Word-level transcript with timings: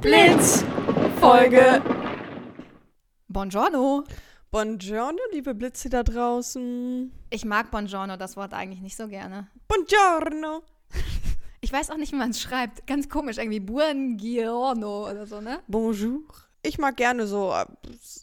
Blitz 0.00 0.64
Folge. 1.20 1.82
Buongiorno. 3.28 4.04
Buongiorno, 4.50 5.18
liebe 5.32 5.54
Blitze 5.54 5.88
da 5.88 6.02
draußen. 6.02 7.12
Ich 7.30 7.44
mag 7.44 7.70
Buongiorno, 7.70 8.16
das 8.16 8.36
Wort 8.36 8.52
eigentlich 8.52 8.80
nicht 8.80 8.96
so 8.96 9.08
gerne. 9.08 9.48
Buongiorno. 9.68 10.62
Ich 11.60 11.72
weiß 11.72 11.90
auch 11.90 11.96
nicht, 11.96 12.12
wie 12.12 12.16
man 12.16 12.30
es 12.30 12.40
schreibt. 12.40 12.86
Ganz 12.86 13.08
komisch, 13.08 13.38
irgendwie 13.38 13.60
Buongiorno 13.60 15.10
oder 15.10 15.26
so, 15.26 15.40
ne? 15.40 15.60
Bonjour. 15.68 16.22
Ich 16.62 16.78
mag 16.78 16.96
gerne 16.96 17.26
so 17.26 17.52
äh, 17.52 17.66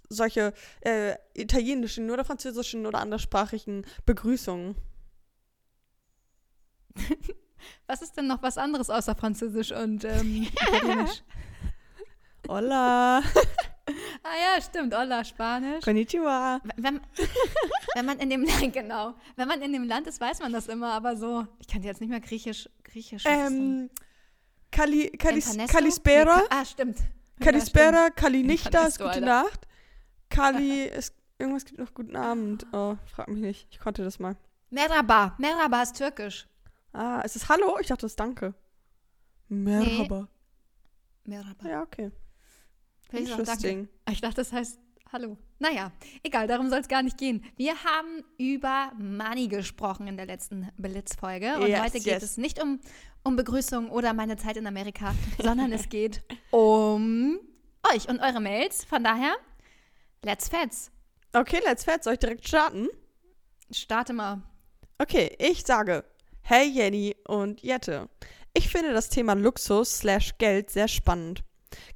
solche 0.09 0.53
äh, 0.81 1.15
italienischen 1.33 2.09
oder 2.09 2.25
französischen 2.25 2.85
oder 2.85 2.99
anderssprachigen 2.99 3.85
Begrüßungen. 4.05 4.75
Was 7.87 8.01
ist 8.01 8.15
denn 8.17 8.27
noch 8.27 8.41
was 8.41 8.57
anderes 8.57 8.89
außer 8.89 9.15
Französisch 9.15 9.71
und 9.71 10.05
ähm, 10.05 10.47
Italienisch? 10.61 11.23
Hola. 12.49 13.19
ah 14.23 14.35
ja, 14.41 14.59
stimmt. 14.59 14.95
Hola, 14.95 15.23
Spanisch. 15.23 15.83
Konnichiwa. 15.83 16.59
Wenn, 16.77 16.99
wenn 17.93 18.05
man 18.07 18.17
in 18.17 18.31
dem 18.31 18.43
Land, 18.43 18.73
genau, 18.73 19.13
wenn 19.35 19.47
man 19.47 19.61
in 19.61 19.71
dem 19.71 19.83
Land 19.83 20.07
ist, 20.07 20.19
weiß 20.19 20.39
man 20.39 20.51
das 20.51 20.67
immer, 20.67 20.93
aber 20.93 21.15
so, 21.15 21.45
ich 21.59 21.67
kann 21.67 21.83
jetzt 21.83 22.01
nicht 22.01 22.09
mehr 22.09 22.19
Griechisch, 22.19 22.67
Griechisch. 22.83 23.23
ist? 23.23 23.31
Ähm, 23.31 23.91
Kali, 24.71 25.11
Kalis? 25.11 25.55
Kalispera. 25.67 26.37
Nee, 26.37 26.47
ah, 26.49 26.65
stimmt. 26.65 26.97
Kalispera, 27.39 28.09
Kalinichta 28.09 28.87
ist 28.87 28.97
gute 28.97 29.11
Alter. 29.11 29.25
Nacht. 29.27 29.67
Kali 30.31 30.85
ist, 30.85 31.13
irgendwas 31.37 31.65
gibt 31.65 31.77
noch 31.77 31.93
guten 31.93 32.15
Abend. 32.15 32.65
Oh, 32.73 32.95
frag 33.05 33.27
mich 33.27 33.41
nicht. 33.41 33.67
Ich 33.69 33.79
konnte 33.79 34.03
das 34.03 34.17
mal. 34.17 34.35
Merhaba. 34.71 35.35
Merhaba 35.37 35.83
ist 35.83 35.97
türkisch. 35.97 36.47
Ah, 36.93 37.21
ist 37.21 37.35
es 37.35 37.47
Hallo? 37.47 37.77
Ich 37.79 37.85
dachte, 37.85 38.01
das 38.01 38.13
ist 38.13 38.19
Danke. 38.19 38.55
Merhaba. 39.49 40.27
Merhaba. 41.25 41.69
Ja, 41.69 41.83
okay. 41.83 42.11
Vielleicht 43.09 43.27
ist 43.27 43.33
auch. 43.33 43.39
Interesting. 43.39 43.89
Ich 44.09 44.21
dachte, 44.21 44.35
das 44.35 44.53
heißt 44.53 44.79
Hallo. 45.11 45.37
Naja, 45.57 45.91
egal, 46.21 46.45
darum 46.45 46.69
soll 46.69 46.79
es 46.79 46.87
gar 46.87 47.01
nicht 47.01 47.17
gehen. 47.17 47.43
Wir 47.55 47.83
haben 47.83 48.23
über 48.37 48.91
Money 48.99 49.47
gesprochen 49.47 50.07
in 50.07 50.17
der 50.17 50.27
letzten 50.27 50.69
Blitzfolge. 50.77 51.55
Und 51.55 51.67
Yes, 51.67 51.81
heute 51.81 51.93
geht 51.93 52.05
yes. 52.05 52.23
es 52.23 52.37
nicht 52.37 52.61
um, 52.61 52.79
um 53.23 53.35
Begrüßung 53.35 53.89
oder 53.89 54.13
meine 54.13 54.37
Zeit 54.37 54.55
in 54.55 54.67
Amerika, 54.67 55.15
sondern 55.41 55.71
es 55.71 55.89
geht 55.89 56.21
um 56.51 57.39
euch 57.91 58.07
und 58.07 58.19
eure 58.19 58.39
Mails. 58.39 58.85
Von 58.85 59.03
daher, 59.03 59.35
let's 60.23 60.47
fetz. 60.47 60.91
Okay, 61.33 61.59
let's 61.65 61.85
fett. 61.85 62.03
Soll 62.03 62.13
ich 62.13 62.19
direkt 62.19 62.47
starten? 62.47 62.87
Starte 63.71 64.13
mal. 64.13 64.43
Okay, 64.99 65.35
ich 65.39 65.65
sage, 65.65 66.05
hey 66.41 66.67
Jenny 66.67 67.15
und 67.27 67.63
Jette. 67.63 68.09
Ich 68.53 68.69
finde 68.69 68.93
das 68.93 69.09
Thema 69.09 69.33
Luxus 69.33 69.97
slash 69.97 70.37
Geld 70.37 70.69
sehr 70.69 70.87
spannend. 70.87 71.43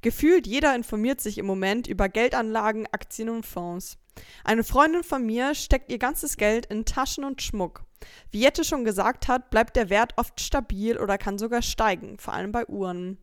Gefühlt 0.02 0.46
jeder 0.46 0.74
informiert 0.74 1.20
sich 1.20 1.38
im 1.38 1.46
Moment 1.46 1.86
über 1.86 2.08
Geldanlagen, 2.08 2.86
Aktien 2.92 3.28
und 3.28 3.46
Fonds. 3.46 3.96
Eine 4.44 4.64
Freundin 4.64 5.02
von 5.02 5.24
mir 5.26 5.54
steckt 5.54 5.90
ihr 5.90 5.98
ganzes 5.98 6.36
Geld 6.36 6.66
in 6.66 6.84
Taschen 6.84 7.24
und 7.24 7.42
Schmuck. 7.42 7.84
Wie 8.30 8.40
Jette 8.40 8.64
schon 8.64 8.84
gesagt 8.84 9.28
hat, 9.28 9.50
bleibt 9.50 9.76
der 9.76 9.90
Wert 9.90 10.12
oft 10.16 10.40
stabil 10.40 10.98
oder 10.98 11.18
kann 11.18 11.38
sogar 11.38 11.62
steigen, 11.62 12.18
vor 12.18 12.34
allem 12.34 12.52
bei 12.52 12.66
Uhren. 12.66 13.18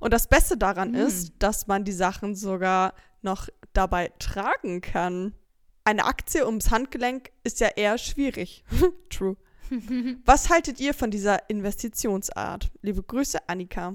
Und 0.00 0.12
das 0.12 0.28
Beste 0.28 0.56
daran 0.58 0.94
Hm. 0.94 1.06
ist, 1.06 1.32
dass 1.38 1.66
man 1.66 1.84
die 1.84 1.92
Sachen 1.92 2.34
sogar 2.34 2.94
noch 3.22 3.48
dabei 3.72 4.12
tragen 4.18 4.80
kann. 4.80 5.34
Eine 5.84 6.04
Aktie 6.04 6.44
ums 6.46 6.70
Handgelenk 6.70 7.30
ist 7.44 7.60
ja 7.60 7.68
eher 7.68 7.96
schwierig. 7.98 8.64
True. 9.10 9.36
Was 10.24 10.50
haltet 10.50 10.80
ihr 10.80 10.92
von 10.92 11.10
dieser 11.10 11.48
Investitionsart? 11.48 12.70
Liebe 12.82 13.02
Grüße, 13.02 13.48
Annika. 13.48 13.94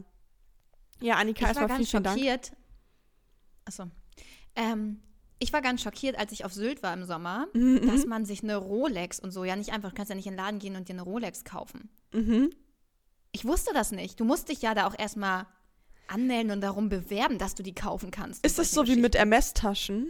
Ja, 1.01 1.15
Annika, 1.15 1.49
Ich 1.51 1.55
war 1.57 1.67
ganz 1.67 1.89
vielen 1.89 2.03
Dank. 2.03 2.17
schockiert. 2.17 2.51
Achso. 3.65 3.85
Ähm, 4.55 4.99
ich 5.39 5.53
war 5.53 5.61
ganz 5.61 5.81
schockiert, 5.81 6.17
als 6.17 6.31
ich 6.33 6.43
auf 6.43 6.53
Sylt 6.53 6.83
war 6.83 6.93
im 6.93 7.05
Sommer, 7.05 7.47
Mhm, 7.53 7.87
dass 7.87 8.05
man 8.05 8.25
sich 8.25 8.43
eine 8.43 8.57
Rolex 8.57 9.19
und 9.19 9.31
so 9.31 9.43
ja 9.45 9.55
nicht 9.55 9.71
einfach, 9.71 9.89
du 9.89 9.95
kannst 9.95 10.09
ja 10.09 10.15
nicht 10.15 10.25
in 10.27 10.33
den 10.33 10.37
Laden 10.39 10.59
gehen 10.59 10.75
und 10.75 10.89
dir 10.89 10.93
eine 10.93 11.03
Rolex 11.03 11.43
kaufen. 11.45 11.89
Mhm. 12.13 12.49
Ich 13.31 13.45
wusste 13.45 13.71
das 13.73 13.91
nicht. 13.91 14.19
Du 14.19 14.25
musst 14.25 14.49
dich 14.49 14.61
ja 14.61 14.73
da 14.73 14.87
auch 14.87 14.97
erstmal 14.97 15.45
anmelden 16.07 16.51
und 16.51 16.61
darum 16.61 16.89
bewerben, 16.89 17.37
dass 17.37 17.53
du 17.55 17.61
die 17.63 17.75
kaufen 17.75 18.09
kannst. 18.11 18.43
Ist 18.45 18.57
das 18.59 18.71
so 18.71 18.85
wie 18.87 18.95
mit. 18.95 19.15
MS-Taschen? 19.15 20.07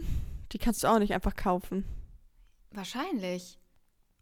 Die 0.52 0.58
kannst 0.58 0.82
du 0.82 0.88
auch 0.88 0.98
nicht 0.98 1.12
einfach 1.14 1.36
kaufen. 1.36 1.84
Wahrscheinlich. 2.72 3.58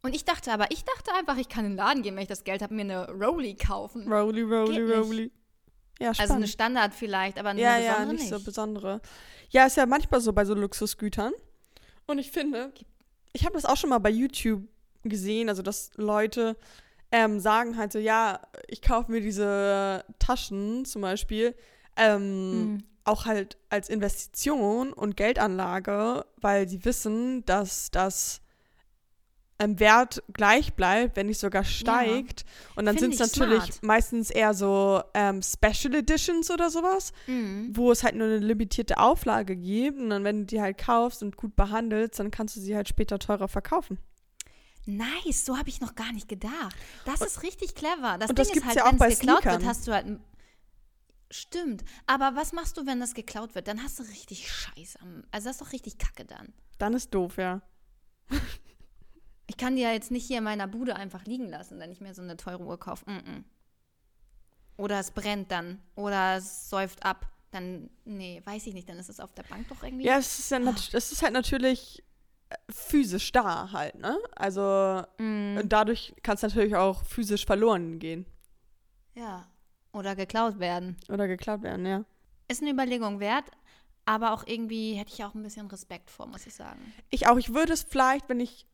Und 0.02 0.14
ich 0.14 0.24
dachte 0.24 0.52
aber, 0.52 0.70
ich 0.70 0.84
dachte 0.84 1.12
einfach, 1.14 1.36
ich 1.38 1.48
kann 1.48 1.64
in 1.64 1.72
den 1.72 1.76
Laden 1.76 2.02
gehen, 2.02 2.14
wenn 2.16 2.22
ich 2.22 2.28
das 2.28 2.44
Geld 2.44 2.62
habe, 2.62 2.74
mir 2.74 2.82
eine 2.82 3.10
Rolli 3.10 3.54
kaufen. 3.54 4.02
Geht 4.02 4.86
nicht. 4.86 4.96
rolly. 4.98 5.32
Ja, 6.00 6.14
spannend. 6.14 6.20
also 6.20 6.34
eine 6.34 6.48
Standard 6.48 6.94
vielleicht, 6.94 7.38
aber 7.38 7.50
eine 7.50 7.60
ja, 7.60 7.76
besondere 7.76 7.98
ja, 8.00 8.04
nicht, 8.12 8.20
nicht. 8.20 8.28
so 8.30 8.40
besondere. 8.40 9.00
Ja, 9.50 9.66
ist 9.66 9.76
ja 9.76 9.86
manchmal 9.86 10.20
so 10.20 10.32
bei 10.32 10.44
so 10.44 10.54
Luxusgütern. 10.54 11.32
Und 12.06 12.18
ich 12.18 12.30
finde, 12.30 12.72
ich 13.32 13.44
habe 13.44 13.54
das 13.54 13.64
auch 13.64 13.76
schon 13.76 13.90
mal 13.90 13.98
bei 13.98 14.10
YouTube 14.10 14.62
gesehen, 15.02 15.48
also 15.48 15.62
dass 15.62 15.90
Leute 15.96 16.56
ähm, 17.10 17.40
sagen 17.40 17.76
halt 17.76 17.92
so, 17.92 17.98
ja, 17.98 18.40
ich 18.66 18.82
kaufe 18.82 19.10
mir 19.10 19.20
diese 19.20 20.04
Taschen 20.18 20.84
zum 20.84 21.02
Beispiel 21.02 21.54
ähm, 21.96 22.50
Mhm. 22.74 22.84
auch 23.04 23.24
halt 23.26 23.56
als 23.70 23.88
Investition 23.88 24.92
und 24.92 25.16
Geldanlage, 25.16 26.24
weil 26.36 26.68
sie 26.68 26.84
wissen, 26.84 27.44
dass 27.46 27.90
das 27.90 28.40
im 29.60 29.80
Wert 29.80 30.22
gleich 30.32 30.74
bleibt, 30.74 31.16
wenn 31.16 31.26
nicht 31.26 31.40
sogar 31.40 31.64
steigt. 31.64 32.44
Und 32.76 32.86
dann 32.86 32.96
sind 32.96 33.12
es 33.14 33.20
ich 33.20 33.36
natürlich 33.36 33.62
smart. 33.64 33.82
meistens 33.82 34.30
eher 34.30 34.54
so 34.54 35.02
ähm, 35.14 35.42
Special 35.42 35.94
Editions 35.96 36.50
oder 36.50 36.70
sowas, 36.70 37.12
Mhm. 37.26 37.70
wo 37.76 37.90
es 37.90 38.04
halt 38.04 38.14
nur 38.14 38.28
eine 38.28 38.38
limitierte 38.38 38.98
Auflage 38.98 39.56
gibt. 39.56 39.98
Und 39.98 40.10
dann, 40.10 40.22
wenn 40.24 40.40
du 40.40 40.46
die 40.46 40.60
halt 40.60 40.78
kaufst 40.78 41.22
und 41.24 41.36
gut 41.36 41.56
behandelst, 41.56 42.20
dann 42.20 42.30
kannst 42.30 42.54
du 42.56 42.60
sie 42.60 42.76
halt 42.76 42.88
später 42.88 43.18
teurer 43.18 43.48
verkaufen. 43.48 43.98
Nice, 44.86 45.44
so 45.44 45.58
habe 45.58 45.68
ich 45.68 45.80
noch 45.80 45.94
gar 45.96 46.12
nicht 46.12 46.28
gedacht. 46.28 46.74
Das 47.04 47.20
ist 47.20 47.42
richtig 47.42 47.74
clever. 47.74 48.16
Das 48.18 48.30
und 48.30 48.36
Ding 48.36 48.36
das 48.36 48.46
ist 48.46 48.52
gibt's 48.54 48.68
halt, 48.68 48.76
ja 48.78 48.86
auch 48.86 48.92
wenn 48.92 48.98
bei 48.98 49.08
es 49.10 49.18
geklaut 49.18 49.42
Sneakern. 49.42 49.60
wird, 49.60 49.68
hast 49.70 49.86
du 49.88 49.92
halt. 49.92 50.06
Stimmt. 51.30 51.84
Aber 52.06 52.36
was 52.36 52.52
machst 52.52 52.78
du, 52.78 52.86
wenn 52.86 53.00
das 53.00 53.12
geklaut 53.12 53.54
wird? 53.54 53.68
Dann 53.68 53.82
hast 53.82 53.98
du 53.98 54.02
richtig 54.04 54.50
Scheiße. 54.50 54.98
am- 55.02 55.24
Also 55.30 55.48
das 55.48 55.56
ist 55.56 55.60
doch 55.60 55.72
richtig 55.72 55.98
Kacke 55.98 56.24
dann. 56.24 56.54
Dann 56.78 56.94
ist 56.94 57.12
doof, 57.12 57.36
ja. 57.36 57.60
Ich 59.48 59.56
kann 59.56 59.74
die 59.76 59.82
ja 59.82 59.90
jetzt 59.92 60.10
nicht 60.12 60.26
hier 60.26 60.38
in 60.38 60.44
meiner 60.44 60.68
Bude 60.68 60.94
einfach 60.94 61.24
liegen 61.24 61.48
lassen, 61.48 61.80
wenn 61.80 61.90
ich 61.90 62.00
mir 62.00 62.14
so 62.14 62.22
eine 62.22 62.36
teure 62.36 62.62
Uhr 62.62 62.78
kaufe. 62.78 63.04
Mm 63.10 63.16
-mm. 63.16 63.44
Oder 64.76 65.00
es 65.00 65.10
brennt 65.10 65.50
dann. 65.50 65.82
Oder 65.96 66.36
es 66.36 66.70
säuft 66.70 67.04
ab. 67.04 67.26
Dann, 67.50 67.90
nee, 68.04 68.40
weiß 68.44 68.66
ich 68.66 68.74
nicht. 68.74 68.88
Dann 68.88 68.98
ist 68.98 69.08
es 69.08 69.18
auf 69.20 69.32
der 69.32 69.42
Bank 69.44 69.66
doch 69.68 69.82
irgendwie. 69.82 70.04
Ja, 70.04 70.18
es 70.18 70.38
ist, 70.38 70.50
ja 70.50 70.58
nat- 70.58 70.92
es 70.92 71.12
ist 71.12 71.22
halt 71.22 71.32
natürlich 71.32 72.04
äh, 72.50 72.56
physisch 72.70 73.32
da 73.32 73.72
halt, 73.72 73.94
ne? 73.96 74.18
Also 74.36 75.02
Mm, 75.18 75.56
und 75.58 75.72
dadurch 75.72 76.14
kann 76.22 76.34
es 76.36 76.42
natürlich 76.42 76.76
auch 76.76 77.02
physisch 77.04 77.44
verloren 77.46 77.98
gehen 77.98 78.26
ja. 79.14 79.48
Oder 79.92 80.14
geklaut 80.14 80.58
werden. 80.60 80.96
oder 81.08 81.26
geklaut 81.26 81.62
werden, 81.62 81.84
ja. 81.86 82.04
Ist 82.46 82.62
eine 82.62 82.70
Überlegung 82.70 83.18
wert. 83.18 83.46
Aber 84.04 84.32
auch 84.32 84.46
irgendwie 84.46 84.94
hätte 84.94 85.12
ich 85.12 85.24
auch 85.24 85.34
ein 85.34 85.42
bisschen 85.42 85.66
Respekt 85.66 86.10
vor, 86.10 86.26
muss 86.26 86.46
ich 86.46 86.54
sagen. 86.54 86.92
Ich 87.10 87.26
auch, 87.26 87.36
ich 87.36 87.52
würde 87.52 87.72
es 87.72 87.82
vielleicht, 87.82 88.28
wenn 88.28 88.38
ich 88.40 88.66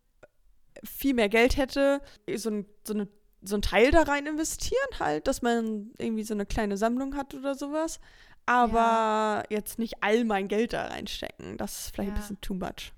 viel 0.85 1.15
mehr 1.15 1.29
Geld 1.29 1.57
hätte, 1.57 2.01
so 2.37 2.51
ein, 2.51 2.67
so 2.87 2.95
eine 2.95 3.09
so 3.47 3.57
ein 3.57 3.63
Teil 3.63 3.91
da 3.91 4.03
rein 4.05 4.27
investieren, 4.27 4.89
halt, 4.99 5.27
dass 5.27 5.43
man 5.43 5.91
irgendwie 5.99 6.25
so 6.25 6.33
eine 6.33 6.47
kleine 6.47 6.79
Sammlung 6.79 7.15
hat 7.15 7.35
oder 7.35 7.55
sowas. 7.55 8.01
Aber 8.47 9.45
jetzt 9.51 9.79
nicht 9.79 10.03
all 10.03 10.25
mein 10.25 10.49
Geld 10.49 10.73
da 10.73 10.87
reinstecken. 10.87 11.57
Das 11.59 11.79
ist 11.87 11.95
vielleicht 11.95 12.13
ein 12.13 12.17
Ja. 12.17 12.21
bisschen 12.21 12.41
too 12.41 12.55
much. 12.55 12.93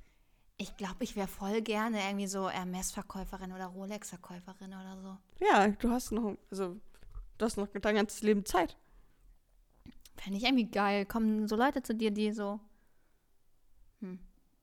Ich 0.57 0.77
glaube, 0.77 1.05
ich 1.05 1.17
wäre 1.17 1.29
voll 1.29 1.63
gerne 1.63 1.99
irgendwie 2.01 2.27
so 2.29 2.49
Hermes-Verkäuferin 2.49 3.53
oder 3.53 3.67
Rolex-Verkäuferin 3.67 4.69
oder 4.69 4.97
so. 5.03 5.45
Ja, 5.45 5.69
du 5.69 5.91
hast 5.91 6.13
noch, 6.13 6.37
also, 6.51 6.77
du 7.39 7.45
hast 7.45 7.57
noch 7.57 7.69
dein 7.69 7.97
ganzes 7.97 8.23
Leben 8.23 8.45
Zeit. 8.45 8.77
Fände 10.17 10.39
ich 10.39 10.45
irgendwie 10.45 10.71
geil. 10.71 11.05
Kommen 11.07 11.47
so 11.47 11.57
Leute 11.57 11.83
zu 11.83 11.95
dir, 11.95 12.11
die 12.11 12.33
so 12.33 12.59
hm, 14.01 14.19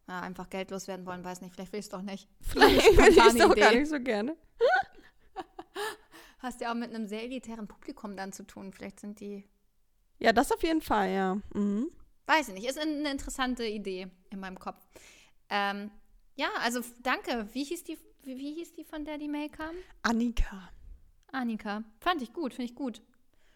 ja, 0.07 0.19
einfach 0.21 0.50
Geld 0.50 0.71
loswerden 0.71 1.05
wollen, 1.05 1.23
weiß 1.23 1.41
nicht. 1.41 1.53
Vielleicht 1.53 1.71
will 1.71 1.79
ich 1.79 1.85
es 1.85 1.89
doch 1.89 2.01
nicht. 2.01 2.27
Vielleicht 2.41 2.97
will 2.97 3.07
ich 3.09 3.17
es 3.17 3.38
doch 3.38 3.55
gar 3.55 3.73
nicht 3.73 3.88
so 3.89 4.00
gerne. 4.00 4.35
Hast 6.39 6.59
ja 6.59 6.71
auch 6.71 6.75
mit 6.75 6.94
einem 6.94 7.07
sehr 7.07 7.23
elitären 7.23 7.67
Publikum 7.67 8.17
dann 8.17 8.33
zu 8.33 8.45
tun. 8.45 8.73
Vielleicht 8.73 9.00
sind 9.00 9.19
die, 9.21 9.45
Ja, 10.19 10.33
das 10.33 10.51
auf 10.51 10.61
jeden 10.61 10.81
Fall, 10.81 11.09
ja. 11.09 11.35
Mhm. 11.53 11.89
weiß 12.25 12.50
ich 12.50 12.53
nicht, 12.55 12.67
ist 12.67 12.77
eine 12.77 13.09
interessante 13.11 13.65
Idee 13.65 14.07
in 14.29 14.39
meinem 14.39 14.59
Kopf. 14.59 14.79
Ähm, 15.50 15.89
ja, 16.35 16.49
also 16.61 16.81
danke. 17.01 17.47
Wie 17.53 17.63
hieß 17.63 17.85
die, 17.85 17.97
wie, 18.23 18.38
wie 18.38 18.53
hieß 18.56 18.73
die, 18.73 18.83
von 18.83 19.06
der 19.06 19.17
die 19.17 19.29
Mail 19.29 19.49
kam? 19.49 19.73
Annika. 20.01 20.69
Annika. 21.31 21.83
Fand 22.01 22.21
ich 22.21 22.33
gut, 22.33 22.53
finde 22.53 22.71
ich 22.71 22.75
gut. 22.75 23.01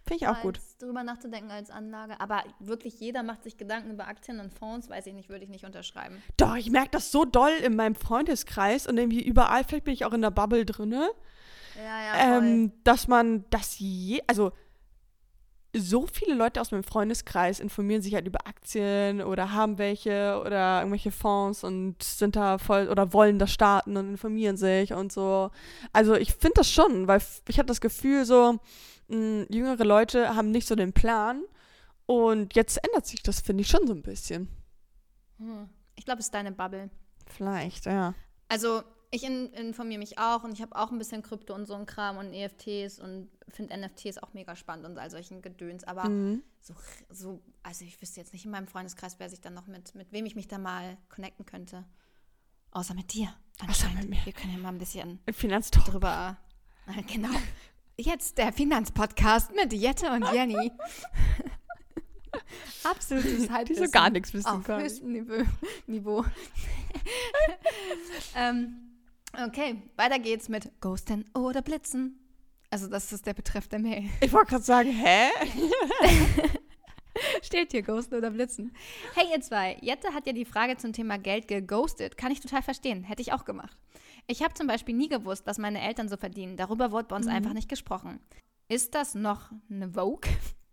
Finde 0.08 0.24
ich 0.24 0.28
auch 0.28 0.42
gut. 0.42 0.58
als 0.58 0.78
drüber 0.78 1.04
nachzudenken 1.04 1.52
als 1.52 1.70
Anlage. 1.70 2.20
Aber 2.20 2.44
wirklich 2.60 3.00
jeder 3.00 3.24
macht 3.24 3.44
sich 3.44 3.58
Gedanken 3.58 3.92
über 3.92 4.08
Aktien 4.08 4.40
und 4.40 4.54
Fonds, 4.54 4.90
weiß 4.90 5.08
ich 5.08 5.14
nicht, 5.14 5.30
würde 5.30 5.44
ich 5.44 5.50
nicht 5.50 5.66
unterschreiben. 5.66 6.22
Doch, 6.38 6.56
ich 6.56 6.70
merke 6.70 6.90
das 6.92 7.12
so 7.12 7.26
doll 7.26 7.54
in 7.64 7.76
meinem 7.76 7.96
Freundeskreis 7.96 8.88
und 8.88 8.98
irgendwie 8.98 9.24
überall, 9.24 9.64
vielleicht 9.64 9.86
bin 9.86 9.94
ich 9.94 10.06
auch 10.06 10.14
in 10.14 10.22
der 10.22 10.32
Bubble 10.32 10.66
drinne, 10.66 11.10
Ja, 11.76 11.84
ja, 11.84 12.38
ähm, 12.38 12.72
dass 12.84 13.08
man 13.08 13.46
das 13.50 13.80
je, 13.80 14.22
also 14.28 14.52
so 15.76 16.08
viele 16.08 16.34
Leute 16.34 16.62
aus 16.62 16.72
meinem 16.72 16.84
Freundeskreis 16.84 17.60
informieren 17.60 18.02
sich 18.02 18.14
halt 18.14 18.28
über 18.28 18.48
Aktien 18.48 19.22
oder 19.22 19.54
haben 19.54 19.78
welche 19.78 20.42
oder 20.46 20.80
irgendwelche 20.80 21.12
Fonds 21.12 21.64
und 21.64 22.02
sind 22.02 22.36
da 22.36 22.58
voll 22.58 22.88
oder 22.90 23.14
wollen 23.14 23.40
das 23.40 23.52
starten 23.52 23.98
und 23.98 24.10
informieren 24.10 24.58
sich 24.58 24.94
und 24.94 25.12
so. 25.12 25.52
Also 25.94 26.16
ich 26.16 26.34
finde 26.34 26.56
das 26.56 26.72
schon, 26.72 27.08
weil 27.08 27.22
ich 27.48 27.60
habe 27.60 27.68
das 27.68 27.82
Gefühl, 27.82 28.26
so 28.26 28.60
mh, 29.10 29.46
jüngere 29.50 29.84
Leute 29.86 30.36
haben 30.36 30.52
nicht 30.52 30.68
so 30.68 30.76
den 30.76 30.94
Plan 30.94 31.44
und 32.06 32.56
jetzt 32.56 32.78
ändert 32.86 33.06
sich 33.06 33.22
das, 33.24 33.40
finde 33.42 33.62
ich, 33.62 33.68
schon 33.70 33.86
so 33.88 33.94
ein 33.94 34.02
bisschen. 34.04 34.50
Hm. 35.38 35.70
Ich 35.96 36.06
glaube, 36.06 36.20
es 36.20 36.28
ist 36.28 36.34
deine 36.34 36.52
Bubble. 36.52 36.90
Vielleicht, 37.26 37.86
ja. 37.86 38.14
Also 38.48 38.82
ich 39.12 39.24
in, 39.24 39.48
informiere 39.54 40.00
mich 40.00 40.18
auch 40.20 40.44
und 40.44 40.52
ich 40.52 40.62
habe 40.62 40.76
auch 40.76 40.92
ein 40.92 40.98
bisschen 40.98 41.22
Krypto 41.24 41.54
und 41.56 41.66
so 41.66 41.74
ein 41.76 41.86
Kram 41.86 42.18
und 42.18 42.34
EFTs 42.34 43.00
und 43.00 43.30
finde 43.50 43.78
NFTs 43.78 44.18
auch 44.20 44.34
mega 44.34 44.56
spannend 44.56 44.86
und 44.86 44.98
all 44.98 45.10
solchen 45.10 45.42
Gedöns. 45.42 45.84
Aber 45.86 46.08
Mhm. 46.10 46.44
so, 46.62 46.74
so, 47.10 47.42
also 47.64 47.86
ich 47.86 48.02
wüsste 48.02 48.20
jetzt 48.20 48.34
nicht 48.34 48.46
in 48.46 48.52
meinem 48.52 48.68
Freundeskreis, 48.68 49.18
wer 49.20 49.30
sich 49.30 49.42
dann 49.42 49.54
noch 49.54 49.68
mit, 49.68 49.96
mit 49.96 50.12
wem 50.12 50.26
ich 50.26 50.36
mich 50.36 50.48
da 50.48 50.58
mal 50.58 50.98
connecten 51.10 51.46
könnte. 51.46 51.86
Außer 52.72 52.94
mit 52.94 53.14
dir. 53.14 53.34
Anscheinend. 53.60 54.02
mit 54.02 54.10
mir. 54.10 54.26
Wir 54.26 54.34
können 54.34 54.54
ja 54.54 54.60
mal 54.60 54.70
ein 54.70 54.78
bisschen 54.78 55.20
Finanztalk. 55.32 55.86
drüber. 55.86 56.38
äh, 56.88 57.02
Genau. 57.14 57.30
Jetzt 58.00 58.38
der 58.38 58.54
Finanzpodcast 58.54 59.56
mit 59.56 59.74
Jette 59.74 60.12
und 60.12 60.24
Jenny. 60.32 60.72
Absolutes 62.84 63.50
Halbwissen. 63.50 63.84
Die 63.84 63.88
so 63.88 63.92
gar 63.92 64.12
nichts 64.12 64.32
wissen 64.36 64.48
Auf 64.48 64.64
können. 64.64 64.84
höchstem 64.84 65.14
Niveau. 65.14 65.44
Niveau. 65.88 66.24
ähm, 68.36 69.00
okay, 69.48 69.82
weiter 69.96 70.20
geht's 70.20 70.48
mit 70.48 70.80
Ghosten 70.80 71.26
oder 71.34 71.64
Blitzen. 71.64 72.20
Also 72.70 72.88
das 72.88 73.12
ist 73.12 73.26
der 73.26 73.34
Betreff 73.34 73.68
der 73.68 73.80
Mail. 73.80 74.08
Ich 74.22 74.32
wollte 74.32 74.52
gerade 74.52 74.64
sagen, 74.64 74.92
hä? 74.92 75.30
Steht 77.42 77.72
hier 77.72 77.82
Ghosten 77.82 78.14
oder 78.14 78.30
Blitzen. 78.30 78.76
Hey 79.16 79.26
ihr 79.34 79.42
zwei, 79.42 79.76
Jette 79.82 80.14
hat 80.14 80.28
ja 80.28 80.34
die 80.34 80.46
Frage 80.46 80.78
zum 80.78 80.94
Thema 80.94 81.18
Geld 81.18 81.48
geghostet. 81.48 82.16
Kann 82.16 82.32
ich 82.32 82.42
total 82.42 82.62
verstehen. 82.62 83.04
Hätte 83.04 83.24
ich 83.24 83.34
auch 83.34 83.44
gemacht. 83.44 83.76
Ich 84.28 84.44
habe 84.44 84.54
zum 84.54 84.68
Beispiel 84.68 84.94
nie 84.94 85.08
gewusst, 85.08 85.48
was 85.48 85.58
meine 85.58 85.82
Eltern 85.82 86.10
so 86.10 86.18
verdienen. 86.18 86.58
Darüber 86.58 86.92
wurde 86.92 87.08
bei 87.08 87.16
uns 87.16 87.28
einfach 87.28 87.54
nicht 87.54 87.70
gesprochen. 87.70 88.20
Ist 88.68 88.94
das 88.94 89.16
noch 89.16 89.52
eine 89.72 89.90
Vogue? 89.90 90.30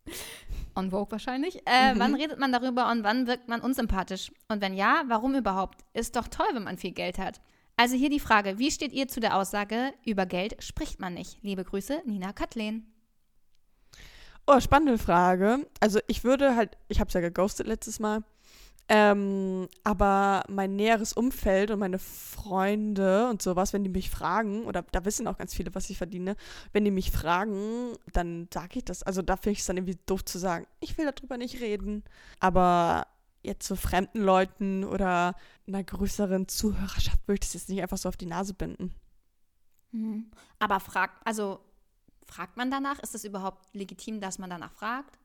On 0.75 0.91
Vogue 0.91 1.12
wahrscheinlich. 1.12 1.65
Äh, 1.67 1.95
Wann 1.95 2.17
redet 2.17 2.41
man 2.41 2.51
darüber 2.51 2.91
und 2.91 3.05
wann 3.05 3.29
wirkt 3.29 3.49
man 3.49 3.61
unsympathisch? 3.61 4.33
Und 4.49 4.61
wenn 4.61 4.75
ja, 4.75 5.05
warum 5.06 5.37
überhaupt? 5.37 5.85
Ist 5.93 6.17
doch 6.17 6.27
toll, 6.27 6.49
wenn 6.53 6.65
man 6.65 6.79
viel 6.79 6.91
Geld 6.91 7.19
hat. 7.19 7.41
Also 7.77 7.95
hier 7.97 8.11
die 8.11 8.21
Frage, 8.21 8.59
wie 8.59 8.73
steht 8.73 8.93
ihr 8.93 9.06
zu 9.06 9.21
der 9.21 9.37
Aussage, 9.37 9.95
über 10.05 10.27
Geld 10.27 10.62
spricht 10.62 11.01
man 11.01 11.15
nicht? 11.15 11.39
Liebe 11.43 11.65
Grüße, 11.65 12.03
Nina 12.06 12.33
Kathleen. 12.33 12.93
Oh, 14.47 14.59
spannende 14.61 14.99
Frage. 14.99 15.67
Also 15.81 16.01
ich 16.09 16.25
würde 16.25 16.56
halt, 16.56 16.77
ich 16.89 16.99
habe 17.01 17.09
es 17.09 17.15
ja 17.15 17.21
geghostet 17.21 17.67
letztes 17.67 18.01
Mal, 18.01 18.25
ähm, 18.89 19.69
aber 19.83 20.45
mein 20.49 20.77
näheres 20.77 21.15
Umfeld 21.15 21.71
und 21.71 21.79
meine 21.79 21.99
Freunde 21.99 23.29
und 23.31 23.41
sowas, 23.41 23.73
wenn 23.73 23.83
die 23.83 23.91
mich 23.91 24.11
fragen, 24.11 24.65
oder 24.65 24.83
da 24.93 25.05
wissen 25.05 25.27
auch 25.27 25.39
ganz 25.39 25.55
viele, 25.55 25.75
was 25.75 25.89
ich 25.89 25.97
verdiene, 25.97 26.37
wenn 26.73 26.85
die 26.85 26.91
mich 26.91 27.11
fragen, 27.11 27.97
dann 28.13 28.49
sage 28.53 28.79
ich 28.79 28.85
das. 28.85 29.03
Also 29.03 29.23
da 29.23 29.37
finde 29.37 29.53
ich 29.53 29.61
es 29.61 29.67
dann 29.67 29.79
irgendwie 29.79 29.99
doof 30.07 30.25
zu 30.25 30.39
sagen, 30.39 30.67
ich 30.81 30.99
will 30.99 31.11
darüber 31.11 31.39
nicht 31.39 31.61
reden. 31.61 32.05
Aber 32.41 33.07
jetzt 33.43 33.67
zu 33.67 33.77
fremden 33.77 34.23
Leuten 34.23 34.85
oder 34.85 35.35
einer 35.67 35.83
größeren 35.83 36.49
Zuhörerschaft 36.49 37.27
würde 37.27 37.35
ich 37.35 37.41
das 37.41 37.55
jetzt 37.55 37.69
nicht 37.71 37.83
einfach 37.83 37.99
so 37.99 38.09
auf 38.09 38.17
die 38.17 38.27
Nase 38.27 38.53
binden. 38.53 38.95
Mhm. 39.93 40.31
Aber 40.59 40.79
fragt, 40.81 41.27
also 41.27 41.61
fragt 42.27 42.57
man 42.57 42.71
danach? 42.71 42.99
Ist 42.99 43.15
es 43.15 43.25
überhaupt 43.25 43.75
legitim, 43.75 44.21
dass 44.21 44.39
man 44.39 44.51
danach 44.51 44.73
fragt? 44.73 45.19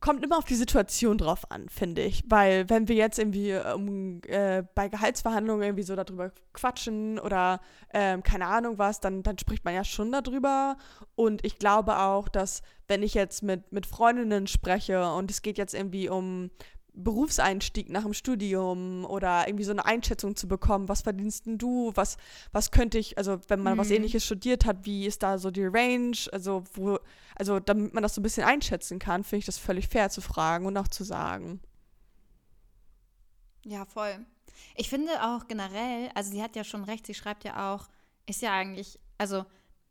Kommt 0.00 0.24
immer 0.24 0.38
auf 0.38 0.44
die 0.44 0.54
Situation 0.54 1.18
drauf 1.18 1.50
an, 1.50 1.68
finde 1.68 2.02
ich. 2.02 2.24
Weil 2.26 2.68
wenn 2.70 2.88
wir 2.88 2.96
jetzt 2.96 3.18
irgendwie 3.18 3.54
um, 3.74 4.20
äh, 4.26 4.62
bei 4.74 4.88
Gehaltsverhandlungen 4.88 5.62
irgendwie 5.62 5.82
so 5.82 5.94
darüber 5.94 6.32
quatschen 6.52 7.18
oder 7.18 7.60
ähm, 7.92 8.22
keine 8.22 8.46
Ahnung 8.46 8.78
was, 8.78 9.00
dann, 9.00 9.22
dann 9.22 9.38
spricht 9.38 9.64
man 9.64 9.74
ja 9.74 9.84
schon 9.84 10.10
darüber. 10.10 10.76
Und 11.16 11.44
ich 11.44 11.58
glaube 11.58 11.98
auch, 11.98 12.28
dass 12.28 12.62
wenn 12.88 13.02
ich 13.02 13.14
jetzt 13.14 13.42
mit, 13.42 13.72
mit 13.72 13.86
Freundinnen 13.86 14.46
spreche 14.46 15.12
und 15.12 15.30
es 15.30 15.42
geht 15.42 15.58
jetzt 15.58 15.74
irgendwie 15.74 16.08
um 16.08 16.50
Berufseinstieg 16.94 17.88
nach 17.88 18.02
dem 18.02 18.12
Studium 18.14 19.04
oder 19.04 19.46
irgendwie 19.46 19.64
so 19.64 19.70
eine 19.70 19.84
Einschätzung 19.84 20.36
zu 20.36 20.48
bekommen, 20.48 20.88
was 20.88 21.02
verdienst 21.02 21.46
denn 21.46 21.58
du, 21.58 21.92
was, 21.94 22.16
was 22.52 22.70
könnte 22.70 22.98
ich, 22.98 23.18
also 23.18 23.38
wenn 23.48 23.60
man 23.60 23.78
was 23.78 23.88
Mhm. 23.88 23.96
ähnliches 23.96 24.24
studiert 24.24 24.64
hat, 24.64 24.84
wie 24.86 25.06
ist 25.06 25.22
da 25.22 25.38
so 25.38 25.50
die 25.50 25.64
Range, 25.66 26.16
also 26.32 26.64
wo, 26.74 26.98
also 27.36 27.60
damit 27.60 27.94
man 27.94 28.02
das 28.02 28.14
so 28.14 28.20
ein 28.20 28.24
bisschen 28.24 28.44
einschätzen 28.44 28.98
kann, 28.98 29.24
finde 29.24 29.40
ich 29.40 29.46
das 29.46 29.58
völlig 29.58 29.88
fair 29.88 30.10
zu 30.10 30.20
fragen 30.20 30.66
und 30.66 30.76
auch 30.76 30.88
zu 30.88 31.04
sagen. 31.04 31.60
Ja, 33.64 33.84
voll. 33.84 34.24
Ich 34.76 34.88
finde 34.88 35.10
auch 35.22 35.46
generell, 35.48 36.10
also 36.14 36.30
sie 36.30 36.42
hat 36.42 36.56
ja 36.56 36.64
schon 36.64 36.84
recht, 36.84 37.06
sie 37.06 37.14
schreibt 37.14 37.44
ja 37.44 37.72
auch, 37.74 37.88
ist 38.26 38.42
ja 38.42 38.52
eigentlich, 38.52 38.98
also 39.18 39.44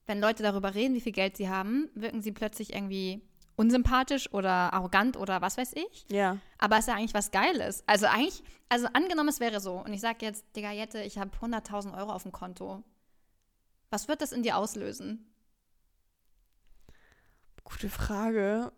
wenn 0.05 0.19
Leute 0.19 0.43
darüber 0.43 0.73
reden, 0.73 0.95
wie 0.95 1.01
viel 1.01 1.11
Geld 1.11 1.37
sie 1.37 1.49
haben, 1.49 1.89
wirken 1.93 2.21
sie 2.21 2.31
plötzlich 2.31 2.73
irgendwie 2.73 3.21
unsympathisch 3.59 4.31
oder 4.33 4.71
arrogant 4.73 5.17
oder 5.17 5.41
was 5.41 5.57
weiß 5.57 5.73
ich. 5.73 6.05
Ja. 6.07 6.37
Aber 6.59 6.77
es 6.77 6.81
ist 6.81 6.87
ja 6.87 6.95
eigentlich 6.95 7.13
was 7.13 7.31
Geiles. 7.31 7.83
Also 7.87 8.05
eigentlich, 8.05 8.41
also 8.69 8.87
angenommen, 8.93 9.27
es 9.27 9.41
wäre 9.41 9.59
so 9.59 9.73
und 9.73 9.91
ich 9.91 9.99
sage 9.99 10.25
jetzt, 10.25 10.45
Digga 10.55 10.71
Jette, 10.71 11.01
ich 11.01 11.17
habe 11.17 11.31
100.000 11.37 11.97
Euro 11.97 12.13
auf 12.13 12.23
dem 12.23 12.31
Konto. 12.31 12.81
Was 13.89 14.07
wird 14.07 14.21
das 14.21 14.31
in 14.31 14.43
dir 14.43 14.55
auslösen? 14.55 15.29
Gute 17.65 17.89
Frage. 17.89 18.71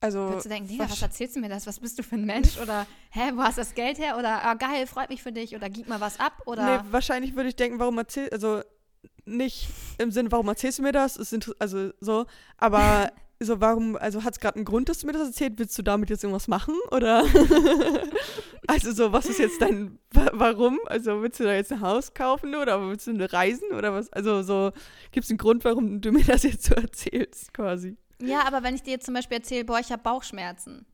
Also. 0.00 0.18
Würdest 0.30 0.46
du 0.46 0.48
denken, 0.48 0.68
Digga, 0.68 0.90
was 0.90 1.00
erzählst 1.00 1.36
du 1.36 1.40
mir 1.40 1.48
das? 1.48 1.64
Was 1.68 1.78
bist 1.78 1.96
du 2.00 2.02
für 2.02 2.16
ein 2.16 2.24
Mensch? 2.24 2.58
Oder, 2.58 2.84
hä, 3.10 3.30
wo 3.34 3.42
hast 3.42 3.58
du 3.58 3.60
das 3.60 3.74
Geld 3.74 3.98
her? 3.98 4.18
Oder, 4.18 4.42
ah, 4.42 4.54
geil, 4.54 4.88
freut 4.88 5.08
mich 5.08 5.22
für 5.22 5.30
dich. 5.30 5.54
Oder 5.54 5.70
gib 5.70 5.86
mal 5.86 6.00
was 6.00 6.18
ab. 6.18 6.42
Oder, 6.46 6.82
Nee, 6.82 6.84
wahrscheinlich 6.90 7.36
würde 7.36 7.50
ich 7.50 7.56
denken, 7.56 7.78
warum 7.78 7.96
erzählst 7.96 8.32
also 8.32 8.62
nicht 9.24 9.68
im 9.98 10.10
Sinne, 10.10 10.32
warum 10.32 10.48
erzählst 10.48 10.80
du 10.80 10.82
mir 10.82 10.90
das? 10.90 11.16
Ist 11.16 11.54
also 11.60 11.92
so, 12.00 12.26
aber 12.56 13.12
so, 13.44 13.60
warum, 13.60 13.96
also 13.96 14.24
hat 14.24 14.34
es 14.34 14.40
gerade 14.40 14.56
einen 14.56 14.64
Grund, 14.64 14.88
dass 14.88 15.00
du 15.00 15.06
mir 15.06 15.12
das 15.12 15.28
erzählt? 15.28 15.54
Willst 15.58 15.76
du 15.78 15.82
damit 15.82 16.10
jetzt 16.10 16.24
irgendwas 16.24 16.48
machen? 16.48 16.74
Oder 16.90 17.24
also 18.66 18.92
so, 18.92 19.12
was 19.12 19.26
ist 19.26 19.38
jetzt 19.38 19.60
dein 19.60 19.98
wa- 20.12 20.30
warum? 20.32 20.78
Also 20.86 21.22
willst 21.22 21.40
du 21.40 21.44
da 21.44 21.54
jetzt 21.54 21.72
ein 21.72 21.80
Haus 21.80 22.14
kaufen 22.14 22.54
oder 22.54 22.88
willst 22.88 23.06
du 23.06 23.10
eine 23.10 23.32
reisen 23.32 23.70
oder 23.72 23.92
was? 23.92 24.12
Also 24.12 24.42
so, 24.42 24.72
gibt 25.10 25.24
es 25.24 25.30
einen 25.30 25.38
Grund, 25.38 25.64
warum 25.64 26.00
du 26.00 26.12
mir 26.12 26.24
das 26.24 26.42
jetzt 26.44 26.64
so 26.64 26.74
erzählst, 26.74 27.52
quasi? 27.54 27.96
ja, 28.20 28.46
aber 28.46 28.62
wenn 28.62 28.74
ich 28.76 28.82
dir 28.82 28.92
jetzt 28.92 29.04
zum 29.06 29.14
Beispiel 29.14 29.38
erzähle, 29.38 29.64
boah, 29.64 29.80
ich 29.80 29.90
habe 29.92 30.02
Bauchschmerzen, 30.02 30.86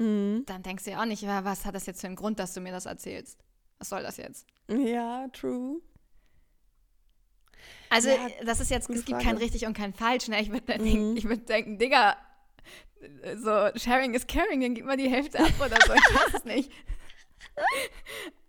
Mhm. 0.00 0.44
dann 0.46 0.62
denkst 0.62 0.84
du 0.84 0.92
ja 0.92 1.00
auch 1.00 1.06
nicht, 1.06 1.26
was 1.26 1.64
hat 1.66 1.74
das 1.74 1.86
jetzt 1.86 2.00
für 2.00 2.06
einen 2.06 2.14
Grund, 2.14 2.38
dass 2.38 2.54
du 2.54 2.60
mir 2.60 2.70
das 2.70 2.86
erzählst? 2.86 3.40
Was 3.78 3.88
soll 3.88 4.02
das 4.02 4.16
jetzt? 4.16 4.46
Ja, 4.68 5.26
true. 5.32 5.80
Also, 7.90 8.08
Ja, 8.10 8.16
das 8.44 8.60
ist 8.60 8.70
jetzt, 8.70 8.88
es 8.90 9.04
gibt 9.04 9.10
Frage. 9.20 9.24
kein 9.24 9.36
richtig 9.38 9.66
und 9.66 9.74
kein 9.76 9.92
falsch. 9.94 10.28
Ne? 10.28 10.40
Ich 10.40 10.50
würde 10.50 10.64
Mhm. 10.78 10.84
denken, 10.84 11.16
ich 11.16 11.28
würd 11.28 11.48
denken, 11.48 11.78
Digga, 11.78 12.16
so 13.36 13.68
sharing 13.78 14.14
is 14.14 14.26
caring, 14.26 14.60
dann 14.60 14.74
gib 14.74 14.84
mal 14.84 14.96
die 14.96 15.08
Hälfte 15.08 15.38
ab 15.40 15.52
oder 15.58 15.76
so. 15.86 15.92
Ich 15.94 16.14
weiß 16.14 16.34
es 16.34 16.44
nicht. 16.44 16.70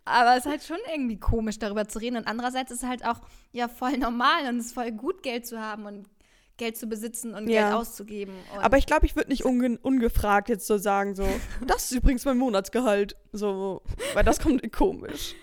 Aber 0.04 0.36
es 0.36 0.44
ist 0.44 0.50
halt 0.50 0.62
schon 0.64 0.78
irgendwie 0.92 1.18
komisch, 1.18 1.58
darüber 1.58 1.86
zu 1.86 1.98
reden. 2.00 2.16
Und 2.16 2.26
andererseits 2.26 2.70
ist 2.72 2.82
es 2.82 2.88
halt 2.88 3.04
auch 3.04 3.20
ja 3.52 3.68
voll 3.68 3.96
normal 3.98 4.46
und 4.48 4.58
es 4.58 4.66
ist 4.66 4.74
voll 4.74 4.90
gut, 4.92 5.22
Geld 5.22 5.46
zu 5.46 5.60
haben 5.60 5.86
und 5.86 6.08
Geld 6.56 6.76
zu 6.76 6.86
besitzen 6.88 7.34
und 7.34 7.48
Ja. 7.48 7.62
Geld 7.62 7.74
auszugeben. 7.74 8.34
Und 8.54 8.60
Aber 8.60 8.76
ich 8.76 8.86
glaube, 8.86 9.06
ich 9.06 9.16
würde 9.16 9.30
nicht 9.30 9.44
unge 9.44 9.78
ungefragt 9.82 10.48
jetzt 10.48 10.66
so 10.66 10.78
sagen, 10.78 11.14
so, 11.14 11.26
das 11.66 11.84
ist 11.90 11.92
übrigens 11.98 12.24
mein 12.24 12.38
Monatsgehalt. 12.38 13.16
So, 13.32 13.82
weil 14.14 14.24
das 14.24 14.40
kommt 14.40 14.70
komisch. 14.72 15.34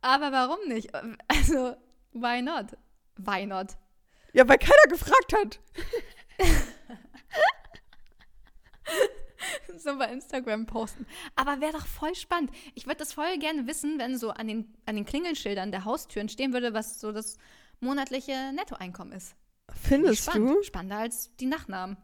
aber 0.00 0.32
warum 0.32 0.58
nicht? 0.68 0.90
Also, 1.28 1.76
why 2.12 2.40
not? 2.42 2.66
Why 3.16 3.46
not? 3.46 3.76
Ja, 4.32 4.46
weil 4.48 4.58
keiner 4.58 4.88
gefragt 4.88 5.32
hat. 5.32 5.60
so 9.78 9.98
bei 9.98 10.12
Instagram 10.12 10.66
posten. 10.66 11.06
Aber 11.34 11.60
wäre 11.60 11.72
doch 11.72 11.86
voll 11.86 12.14
spannend. 12.14 12.50
Ich 12.74 12.86
würde 12.86 12.98
das 12.98 13.14
voll 13.14 13.38
gerne 13.38 13.66
wissen, 13.66 13.98
wenn 13.98 14.18
so 14.18 14.30
an 14.30 14.48
den, 14.48 14.74
an 14.84 14.96
den 14.96 15.04
Klingelschildern 15.04 15.70
der 15.70 15.84
Haustüren 15.84 16.28
stehen 16.28 16.52
würde, 16.52 16.74
was 16.74 17.00
so 17.00 17.12
das 17.12 17.38
monatliche 17.80 18.52
Nettoeinkommen 18.54 19.14
ist. 19.14 19.34
Findest 19.74 20.24
Spannend. 20.24 20.50
du? 20.50 20.62
Spannender 20.62 20.98
als 20.98 21.34
die 21.36 21.46
Nachnamen. 21.46 21.96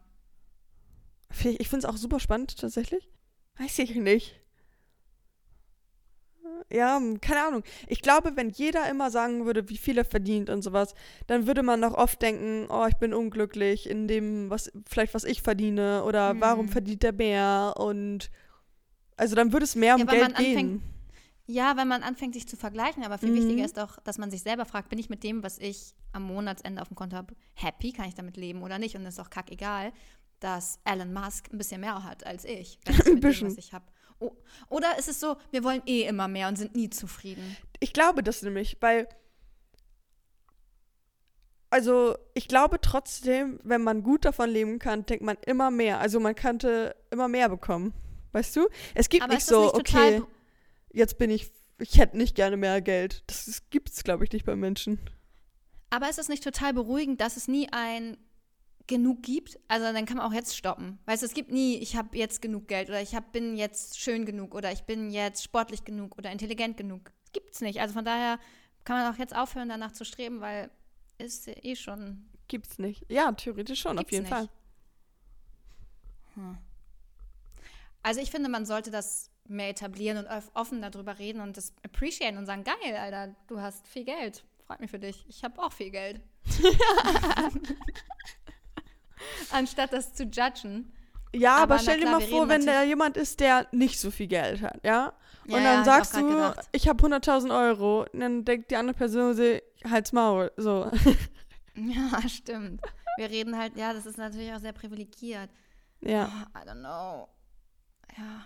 Ich 1.29 1.69
finde 1.69 1.79
es 1.79 1.85
auch 1.85 1.97
super 1.97 2.19
spannend, 2.19 2.57
tatsächlich. 2.57 3.09
Weiß 3.57 3.79
ich 3.79 3.95
nicht. 3.95 4.39
Ja, 6.71 6.99
keine 7.21 7.43
Ahnung. 7.45 7.63
Ich 7.87 8.01
glaube, 8.01 8.31
wenn 8.35 8.49
jeder 8.49 8.89
immer 8.89 9.11
sagen 9.11 9.45
würde, 9.45 9.69
wie 9.69 9.77
viel 9.77 9.97
er 9.97 10.05
verdient 10.05 10.49
und 10.49 10.61
sowas, 10.63 10.95
dann 11.27 11.45
würde 11.47 11.61
man 11.63 11.79
noch 11.79 11.93
oft 11.93 12.21
denken, 12.21 12.67
oh, 12.69 12.85
ich 12.87 12.95
bin 12.95 13.13
unglücklich 13.13 13.89
in 13.89 14.07
dem, 14.07 14.49
was, 14.49 14.71
vielleicht 14.87 15.13
was 15.13 15.23
ich 15.23 15.41
verdiene 15.41 16.03
oder 16.03 16.31
Hm. 16.31 16.41
warum 16.41 16.67
verdient 16.69 17.03
der 17.03 17.13
mehr 17.13 17.75
und 17.77 18.31
also 19.17 19.35
dann 19.35 19.53
würde 19.53 19.65
es 19.65 19.75
mehr 19.75 19.95
um 19.95 20.01
Ja, 20.01 20.05
Geld 20.07 20.35
gehen. 20.37 20.81
Ja, 21.45 21.75
wenn 21.75 21.87
man 21.89 22.03
anfängt, 22.03 22.33
sich 22.33 22.47
zu 22.47 22.55
vergleichen, 22.55 23.03
aber 23.03 23.17
viel 23.17 23.29
Mhm. 23.31 23.35
wichtiger 23.35 23.65
ist 23.65 23.77
doch, 23.77 23.99
dass 23.99 24.17
man 24.17 24.31
sich 24.31 24.41
selber 24.41 24.65
fragt, 24.65 24.89
bin 24.89 24.97
ich 24.97 25.09
mit 25.09 25.23
dem, 25.23 25.43
was 25.43 25.59
ich 25.59 25.93
am 26.13 26.23
Monatsende 26.23 26.81
auf 26.81 26.87
dem 26.87 26.95
Konto 26.95 27.17
habe, 27.17 27.35
happy? 27.53 27.91
Kann 27.91 28.07
ich 28.07 28.15
damit 28.15 28.37
leben 28.37 28.63
oder 28.63 28.79
nicht? 28.79 28.95
Und 28.95 29.05
es 29.05 29.15
ist 29.15 29.19
auch 29.19 29.29
kackegal, 29.29 29.91
dass 30.39 30.79
Elon 30.85 31.11
Musk 31.13 31.49
ein 31.51 31.57
bisschen 31.57 31.81
mehr 31.81 32.03
hat 32.03 32.25
als 32.25 32.45
ich. 32.45 32.79
Ein 32.87 32.95
mit 32.95 33.07
dem, 33.07 33.19
bisschen. 33.19 33.47
was 33.49 33.57
ich 33.57 33.73
habe. 33.73 33.85
Oder 34.69 34.97
ist 34.97 35.07
es 35.07 35.19
so, 35.19 35.37
wir 35.51 35.63
wollen 35.63 35.81
eh 35.85 36.03
immer 36.03 36.27
mehr 36.27 36.47
und 36.47 36.57
sind 36.57 36.75
nie 36.75 36.89
zufrieden? 36.89 37.57
Ich 37.79 37.93
glaube 37.93 38.23
das 38.23 38.41
nämlich, 38.41 38.77
weil. 38.79 39.07
Also, 41.69 42.15
ich 42.35 42.47
glaube 42.47 42.79
trotzdem, 42.81 43.59
wenn 43.63 43.81
man 43.81 44.03
gut 44.03 44.25
davon 44.25 44.49
leben 44.49 44.77
kann, 44.77 45.05
denkt 45.07 45.23
man 45.23 45.37
immer 45.45 45.71
mehr. 45.71 45.99
Also, 45.99 46.19
man 46.19 46.35
könnte 46.35 46.95
immer 47.09 47.27
mehr 47.27 47.49
bekommen. 47.49 47.93
Weißt 48.31 48.55
du? 48.55 48.67
Es 48.93 49.09
gibt 49.09 49.23
Aber 49.23 49.33
nicht 49.33 49.45
so, 49.45 49.65
nicht 49.65 49.75
okay, 49.75 50.21
jetzt 50.91 51.17
bin 51.17 51.29
ich, 51.29 51.51
ich 51.79 51.97
hätte 51.97 52.17
nicht 52.17 52.35
gerne 52.35 52.57
mehr 52.57 52.81
Geld. 52.81 53.23
Das, 53.27 53.45
das 53.45 53.69
gibt 53.69 53.89
es, 53.89 54.03
glaube 54.03 54.23
ich, 54.23 54.31
nicht 54.31 54.45
bei 54.45 54.55
Menschen. 54.55 54.99
Aber 55.89 56.09
ist 56.09 56.17
es 56.17 56.29
nicht 56.29 56.43
total 56.43 56.73
beruhigend, 56.73 57.21
dass 57.21 57.37
es 57.37 57.47
nie 57.47 57.69
ein 57.71 58.17
genug 58.87 59.23
gibt? 59.23 59.59
Also 59.67 59.91
dann 59.91 60.05
kann 60.05 60.17
man 60.17 60.25
auch 60.25 60.33
jetzt 60.33 60.55
stoppen. 60.57 60.99
Weißt 61.05 61.21
du, 61.23 61.27
es 61.27 61.33
gibt 61.33 61.51
nie, 61.51 61.77
ich 61.77 61.95
habe 61.95 62.17
jetzt 62.17 62.41
genug 62.41 62.67
Geld 62.67 62.89
oder 62.89 63.01
ich 63.01 63.15
hab, 63.15 63.31
bin 63.31 63.55
jetzt 63.55 63.99
schön 63.99 64.25
genug 64.25 64.53
oder 64.55 64.71
ich 64.71 64.83
bin 64.83 65.09
jetzt 65.09 65.43
sportlich 65.43 65.83
genug 65.85 66.17
oder 66.17 66.31
intelligent 66.31 66.77
genug. 66.77 67.11
Gibt's 67.31 67.61
nicht. 67.61 67.79
Also 67.79 67.93
von 67.93 68.05
daher 68.05 68.39
kann 68.83 68.97
man 68.97 69.13
auch 69.13 69.17
jetzt 69.17 69.35
aufhören, 69.35 69.69
danach 69.69 69.91
zu 69.93 70.03
streben, 70.05 70.41
weil 70.41 70.69
ist 71.17 71.47
eh 71.47 71.75
schon. 71.75 72.29
Gibt's 72.47 72.77
nicht. 72.77 73.05
Ja, 73.09 73.31
theoretisch 73.31 73.79
schon, 73.81 73.97
auf 73.97 74.11
jeden 74.11 74.23
nicht. 74.23 74.33
Fall. 74.33 74.49
Also 78.01 78.19
ich 78.19 78.31
finde, 78.31 78.49
man 78.49 78.65
sollte 78.65 78.91
das 78.91 79.29
mehr 79.47 79.69
etablieren 79.69 80.17
und 80.17 80.27
off- 80.27 80.51
offen 80.53 80.81
darüber 80.81 81.19
reden 81.19 81.41
und 81.41 81.57
das 81.57 81.73
appreciaten 81.83 82.37
und 82.37 82.45
sagen, 82.45 82.63
geil, 82.63 82.95
Alter, 82.97 83.35
du 83.47 83.59
hast 83.61 83.87
viel 83.87 84.03
Geld. 84.03 84.43
Freut 84.65 84.79
mich 84.79 84.91
für 84.91 84.99
dich. 84.99 85.25
Ich 85.27 85.43
habe 85.43 85.61
auch 85.61 85.71
viel 85.71 85.89
Geld. 85.91 86.21
Anstatt 89.51 89.93
das 89.93 90.13
zu 90.13 90.23
judgen. 90.23 90.91
Ja, 91.35 91.55
aber, 91.55 91.75
Aber 91.75 91.79
stell 91.79 91.99
dir 91.99 92.09
mal 92.09 92.21
vor, 92.21 92.47
wenn 92.47 92.65
da 92.65 92.83
jemand 92.83 93.17
ist, 93.17 93.39
der 93.39 93.67
nicht 93.71 93.99
so 93.99 94.11
viel 94.11 94.27
Geld 94.27 94.61
hat, 94.61 94.79
ja? 94.83 95.13
Ja, 95.45 95.57
und 95.57 95.63
ja, 95.63 95.73
dann 95.73 95.79
ich 95.81 95.85
sagst 95.85 96.15
du, 96.15 96.27
gedacht. 96.27 96.69
ich 96.71 96.87
habe 96.87 97.03
100.000 97.05 97.67
Euro. 97.67 98.05
Und 98.13 98.19
dann 98.19 98.45
denkt 98.45 98.71
die 98.71 98.75
andere 98.75 98.95
Person 98.95 99.33
so, 99.35 99.43
halt's 99.89 100.11
Maul. 100.11 100.51
So. 100.57 100.91
Ja, 101.75 102.21
stimmt. 102.29 102.81
Wir 103.17 103.31
reden 103.31 103.57
halt, 103.57 103.75
ja, 103.75 103.93
das 103.93 104.05
ist 104.05 104.19
natürlich 104.19 104.53
auch 104.53 104.59
sehr 104.59 104.73
privilegiert. 104.73 105.49
ja. 106.01 106.29
Oh, 106.31 106.59
I 106.59 106.69
don't 106.69 106.81
know. 106.81 107.27
Ja. 108.15 108.45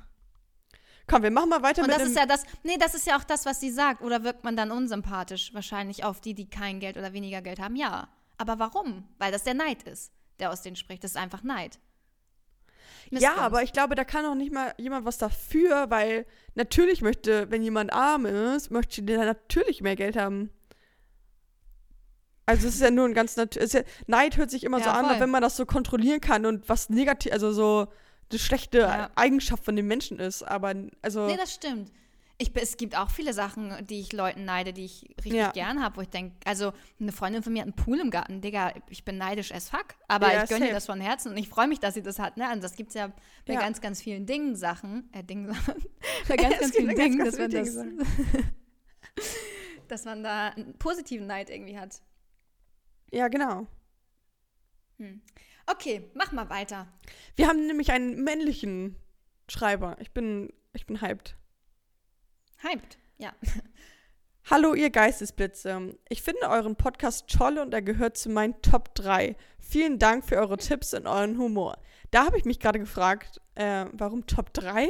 Komm, 1.07 1.23
wir 1.23 1.31
machen 1.31 1.49
mal 1.49 1.61
weiter 1.61 1.81
Und 1.81 1.87
mit 1.87 1.95
das 1.95 2.03
dem... 2.03 2.11
ist 2.11 2.17
ja 2.17 2.25
das, 2.25 2.43
nee, 2.63 2.77
das 2.77 2.95
ist 2.95 3.05
ja 3.07 3.17
auch 3.17 3.23
das, 3.23 3.45
was 3.45 3.59
sie 3.59 3.69
sagt. 3.69 4.01
Oder 4.01 4.23
wirkt 4.23 4.43
man 4.43 4.55
dann 4.55 4.71
unsympathisch 4.71 5.53
wahrscheinlich 5.53 6.03
auf 6.03 6.19
die, 6.21 6.33
die 6.33 6.49
kein 6.49 6.79
Geld 6.79 6.97
oder 6.97 7.13
weniger 7.13 7.41
Geld 7.41 7.59
haben? 7.59 7.75
Ja. 7.75 8.09
Aber 8.37 8.59
warum? 8.59 9.07
Weil 9.17 9.31
das 9.31 9.43
der 9.43 9.53
Neid 9.53 9.83
ist, 9.83 10.11
der 10.39 10.51
aus 10.51 10.61
denen 10.61 10.75
spricht. 10.75 11.03
Das 11.03 11.11
ist 11.11 11.17
einfach 11.17 11.43
Neid. 11.43 11.79
ja, 13.09 13.11
Missgunst. 13.19 13.39
aber 13.39 13.63
ich 13.63 13.73
glaube, 13.73 13.95
da 13.95 14.03
kann 14.03 14.25
auch 14.25 14.35
nicht 14.35 14.51
mal 14.53 14.73
jemand 14.77 15.05
was 15.05 15.17
dafür, 15.17 15.89
weil 15.89 16.25
natürlich 16.55 17.01
möchte, 17.01 17.49
wenn 17.51 17.61
jemand 17.63 17.93
arm 17.93 18.25
ist, 18.25 18.69
möchte 18.71 19.01
der 19.03 19.25
natürlich 19.25 19.81
mehr 19.81 19.95
Geld 19.95 20.17
haben. 20.17 20.49
Also 22.45 22.67
es 22.67 22.75
ist 22.75 22.81
ja 22.81 22.91
nur 22.91 23.05
ein 23.05 23.13
ganz 23.13 23.35
natürlich. 23.35 23.73
Ja, 23.73 23.81
Neid 24.07 24.37
hört 24.37 24.49
sich 24.51 24.63
immer 24.63 24.79
so 24.79 24.85
Ja, 24.85 24.93
an, 24.93 25.05
voll. 25.07 25.19
wenn 25.19 25.29
man 25.29 25.41
das 25.41 25.57
so 25.57 25.65
kontrollieren 25.65 26.21
kann 26.21 26.45
und 26.45 26.69
was 26.69 26.89
negativ, 26.89 27.33
also 27.33 27.51
so 27.51 27.87
eine 28.31 28.39
schlechte 28.39 28.79
Ja. 28.79 29.09
Eigenschaft 29.15 29.65
von 29.65 29.75
dem 29.75 29.87
Menschen 29.87 30.19
ist. 30.19 30.43
Aber 30.43 30.73
also 31.01 31.25
Nee, 31.27 31.35
das 31.37 31.53
stimmt. 31.53 31.91
Ich, 32.39 32.55
es 32.55 32.77
gibt 32.77 32.95
auch 32.95 33.09
viele 33.09 33.33
Sachen, 33.33 33.73
die 33.87 33.99
ich 33.99 34.13
Leuten 34.13 34.45
neide, 34.45 34.71
die 34.71 34.85
ich 34.85 35.09
richtig 35.17 35.33
Ja. 35.33 35.51
gern 35.51 35.81
habe, 35.83 35.97
wo 35.97 36.01
ich 36.01 36.09
denke, 36.09 36.35
also 36.45 36.71
eine 36.99 37.11
Freundin 37.11 37.41
von 37.41 37.51
mir 37.51 37.61
hat 37.63 37.67
einen 37.67 37.75
Pool 37.75 37.99
im 37.99 38.11
Garten, 38.11 38.41
Digga, 38.41 38.73
ich 38.89 39.03
bin 39.03 39.17
neidisch 39.17 39.51
as 39.51 39.69
fuck, 39.69 39.95
aber 40.07 40.31
Ja, 40.31 40.43
ich 40.43 40.49
gönne 40.49 40.67
ihr 40.67 40.73
das 40.73 40.85
von 40.85 41.01
Herzen 41.01 41.31
und 41.31 41.37
ich 41.37 41.49
freue 41.49 41.67
mich, 41.67 41.79
dass 41.79 41.95
sie 41.95 42.03
das 42.03 42.19
hat, 42.19 42.37
ne? 42.37 42.51
Und 42.53 42.63
das 42.63 42.75
gibt 42.75 42.89
es 42.89 42.93
ja 42.93 43.11
bei 43.47 43.53
Ja. 43.53 43.59
ganz, 43.59 43.81
ganz 43.81 44.03
vielen 44.03 44.27
Dingen, 44.27 44.55
Sachen, 44.55 45.09
äh, 45.13 45.23
Dingen, 45.23 45.47
Sachen, 45.53 45.83
bei 46.27 46.35
ganz, 46.35 46.59
ganz 46.59 46.75
vielen 46.75 46.95
ganz, 46.95 46.99
Dingen, 47.09 47.17
ganz 47.17 47.37
dass 47.37 47.75
man, 47.75 47.97
das, 47.97 48.45
dass 49.87 50.05
man 50.05 50.23
da 50.23 50.49
einen 50.49 50.77
positiven 50.77 51.25
Neid 51.25 51.49
irgendwie 51.49 51.79
hat. 51.79 52.01
ja, 53.11 53.29
genau. 53.29 53.65
Okay, 55.65 56.09
mach 56.13 56.31
mal 56.31 56.49
weiter. 56.49 56.87
Wir 57.35 57.47
haben 57.47 57.65
nämlich 57.67 57.91
einen 57.91 58.23
männlichen 58.23 58.95
Schreiber. 59.49 59.95
Ich 59.99 60.11
bin, 60.11 60.51
ich 60.73 60.85
bin 60.85 61.01
hyped. 61.01 61.35
Hyped, 62.63 62.97
ja. 63.17 63.31
Hallo, 64.49 64.73
ihr 64.73 64.89
Geistesblitze. 64.89 65.97
Ich 66.09 66.21
finde 66.21 66.49
euren 66.49 66.75
Podcast 66.75 67.27
toll 67.29 67.57
und 67.57 67.73
er 67.73 67.81
gehört 67.81 68.17
zu 68.17 68.29
meinen 68.29 68.59
Top 68.61 68.95
3. 68.95 69.35
Vielen 69.59 69.99
Dank 69.99 70.23
für 70.23 70.37
eure 70.37 70.57
Tipps 70.57 70.93
und 70.93 71.05
euren 71.05 71.37
Humor. 71.37 71.77
Da 72.11 72.25
habe 72.25 72.37
ich 72.37 72.45
mich 72.45 72.59
gerade 72.59 72.79
gefragt, 72.79 73.41
äh, 73.55 73.85
warum 73.91 74.25
Top 74.25 74.53
3? 74.53 74.89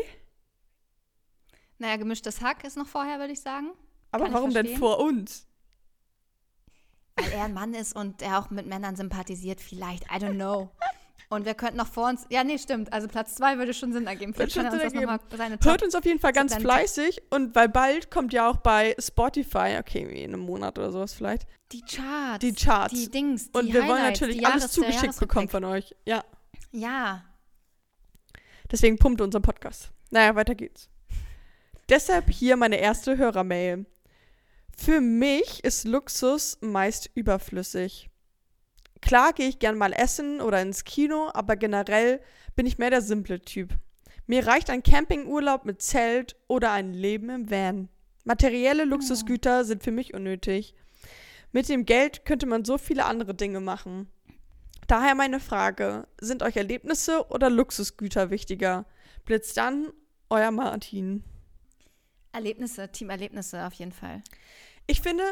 Naja, 1.79 1.97
gemischtes 1.97 2.41
Hack 2.41 2.63
ist 2.63 2.77
noch 2.77 2.87
vorher, 2.87 3.19
würde 3.19 3.33
ich 3.33 3.41
sagen. 3.41 3.71
Aber 4.11 4.25
Kann 4.25 4.33
warum 4.33 4.53
denn 4.53 4.77
vor 4.77 4.99
uns? 4.99 5.47
Weil 7.15 7.31
er 7.31 7.45
ein 7.45 7.53
Mann 7.53 7.73
ist 7.73 7.95
und 7.95 8.21
er 8.21 8.39
auch 8.39 8.51
mit 8.51 8.67
Männern 8.67 8.95
sympathisiert, 8.95 9.59
vielleicht. 9.59 10.03
I 10.05 10.15
don't 10.15 10.35
know. 10.35 10.69
Und 11.29 11.45
wir 11.45 11.55
könnten 11.55 11.75
noch 11.75 11.87
vor 11.87 12.07
uns. 12.07 12.25
Ja, 12.29 12.43
nee, 12.45 12.57
stimmt. 12.57 12.93
Also 12.93 13.09
Platz 13.09 13.35
zwei 13.35 13.57
würde 13.57 13.73
schon 13.73 13.91
Sinn 13.91 14.07
ergeben. 14.07 14.33
Vielleicht 14.33 14.53
schon 14.53 14.63
kann 14.63 14.79
er 14.79 14.83
uns 14.85 14.93
das 15.29 15.37
seine 15.37 15.51
Hört 15.61 15.61
Top. 15.79 15.81
uns 15.83 15.93
auf 15.95 16.05
jeden 16.05 16.19
Fall 16.19 16.31
ganz 16.31 16.55
fleißig 16.55 17.21
und 17.31 17.53
weil 17.53 17.67
bald 17.67 18.09
kommt 18.09 18.31
ja 18.31 18.49
auch 18.49 18.57
bei 18.57 18.95
Spotify, 18.97 19.77
okay, 19.79 20.03
in 20.23 20.33
einem 20.33 20.39
Monat 20.43 20.79
oder 20.79 20.91
sowas 20.91 21.13
vielleicht, 21.13 21.45
Die 21.73 21.81
Charts. 21.81 22.39
die 22.39 22.53
Charts. 22.53 22.93
Die 22.93 23.11
Dings. 23.11 23.51
Die 23.51 23.57
und 23.59 23.67
wir 23.73 23.81
wollen 23.87 23.97
Highlights, 23.99 24.21
natürlich 24.21 24.37
die 24.37 24.45
alles 24.45 24.71
zugeschickt 24.71 25.19
bekommen 25.19 25.49
von 25.49 25.65
euch. 25.65 25.93
Ja, 26.05 26.23
Ja. 26.71 27.25
deswegen 28.71 28.97
pumpt 28.97 29.19
unser 29.19 29.41
Podcast. 29.41 29.91
Naja, 30.11 30.33
weiter 30.35 30.55
geht's. 30.55 30.87
Deshalb 31.89 32.29
hier 32.29 32.55
meine 32.55 32.77
erste 32.77 33.17
Hörermail. 33.17 33.85
Für 34.77 35.01
mich 35.01 35.63
ist 35.63 35.85
Luxus 35.85 36.57
meist 36.61 37.09
überflüssig. 37.15 38.09
Klar 39.07 39.31
gehe 39.31 39.47
ich 39.47 39.59
gern 39.59 39.77
mal 39.77 39.93
essen 39.93 40.41
oder 40.41 40.61
ins 40.61 40.83
Kino, 40.83 41.29
aber 41.33 41.55
generell 41.55 42.19
bin 42.57 42.65
ich 42.65 42.77
mehr 42.77 42.89
der 42.89 43.01
simple 43.01 43.39
Typ. 43.39 43.73
Mir 44.25 44.45
reicht 44.45 44.69
ein 44.69 44.83
Campingurlaub 44.83 45.63
mit 45.63 45.81
Zelt 45.81 46.35
oder 46.47 46.73
ein 46.73 46.93
Leben 46.93 47.29
im 47.29 47.49
Van. 47.49 47.87
Materielle 48.25 48.83
Luxusgüter 48.83 49.63
sind 49.63 49.81
für 49.81 49.91
mich 49.91 50.13
unnötig. 50.13 50.75
Mit 51.53 51.69
dem 51.69 51.85
Geld 51.85 52.25
könnte 52.25 52.47
man 52.47 52.65
so 52.65 52.77
viele 52.77 53.05
andere 53.05 53.33
Dinge 53.33 53.61
machen. 53.61 54.11
Daher 54.87 55.15
meine 55.15 55.39
Frage, 55.39 56.05
sind 56.19 56.43
euch 56.43 56.57
Erlebnisse 56.57 57.29
oder 57.29 57.49
Luxusgüter 57.49 58.29
wichtiger? 58.29 58.85
Blitz 59.23 59.53
dann, 59.53 59.87
euer 60.29 60.51
Martin. 60.51 61.23
Erlebnisse, 62.33 62.91
Teamerlebnisse 62.91 63.65
auf 63.65 63.73
jeden 63.75 63.93
Fall. 63.93 64.21
Ich 64.85 64.99
finde, 64.99 65.23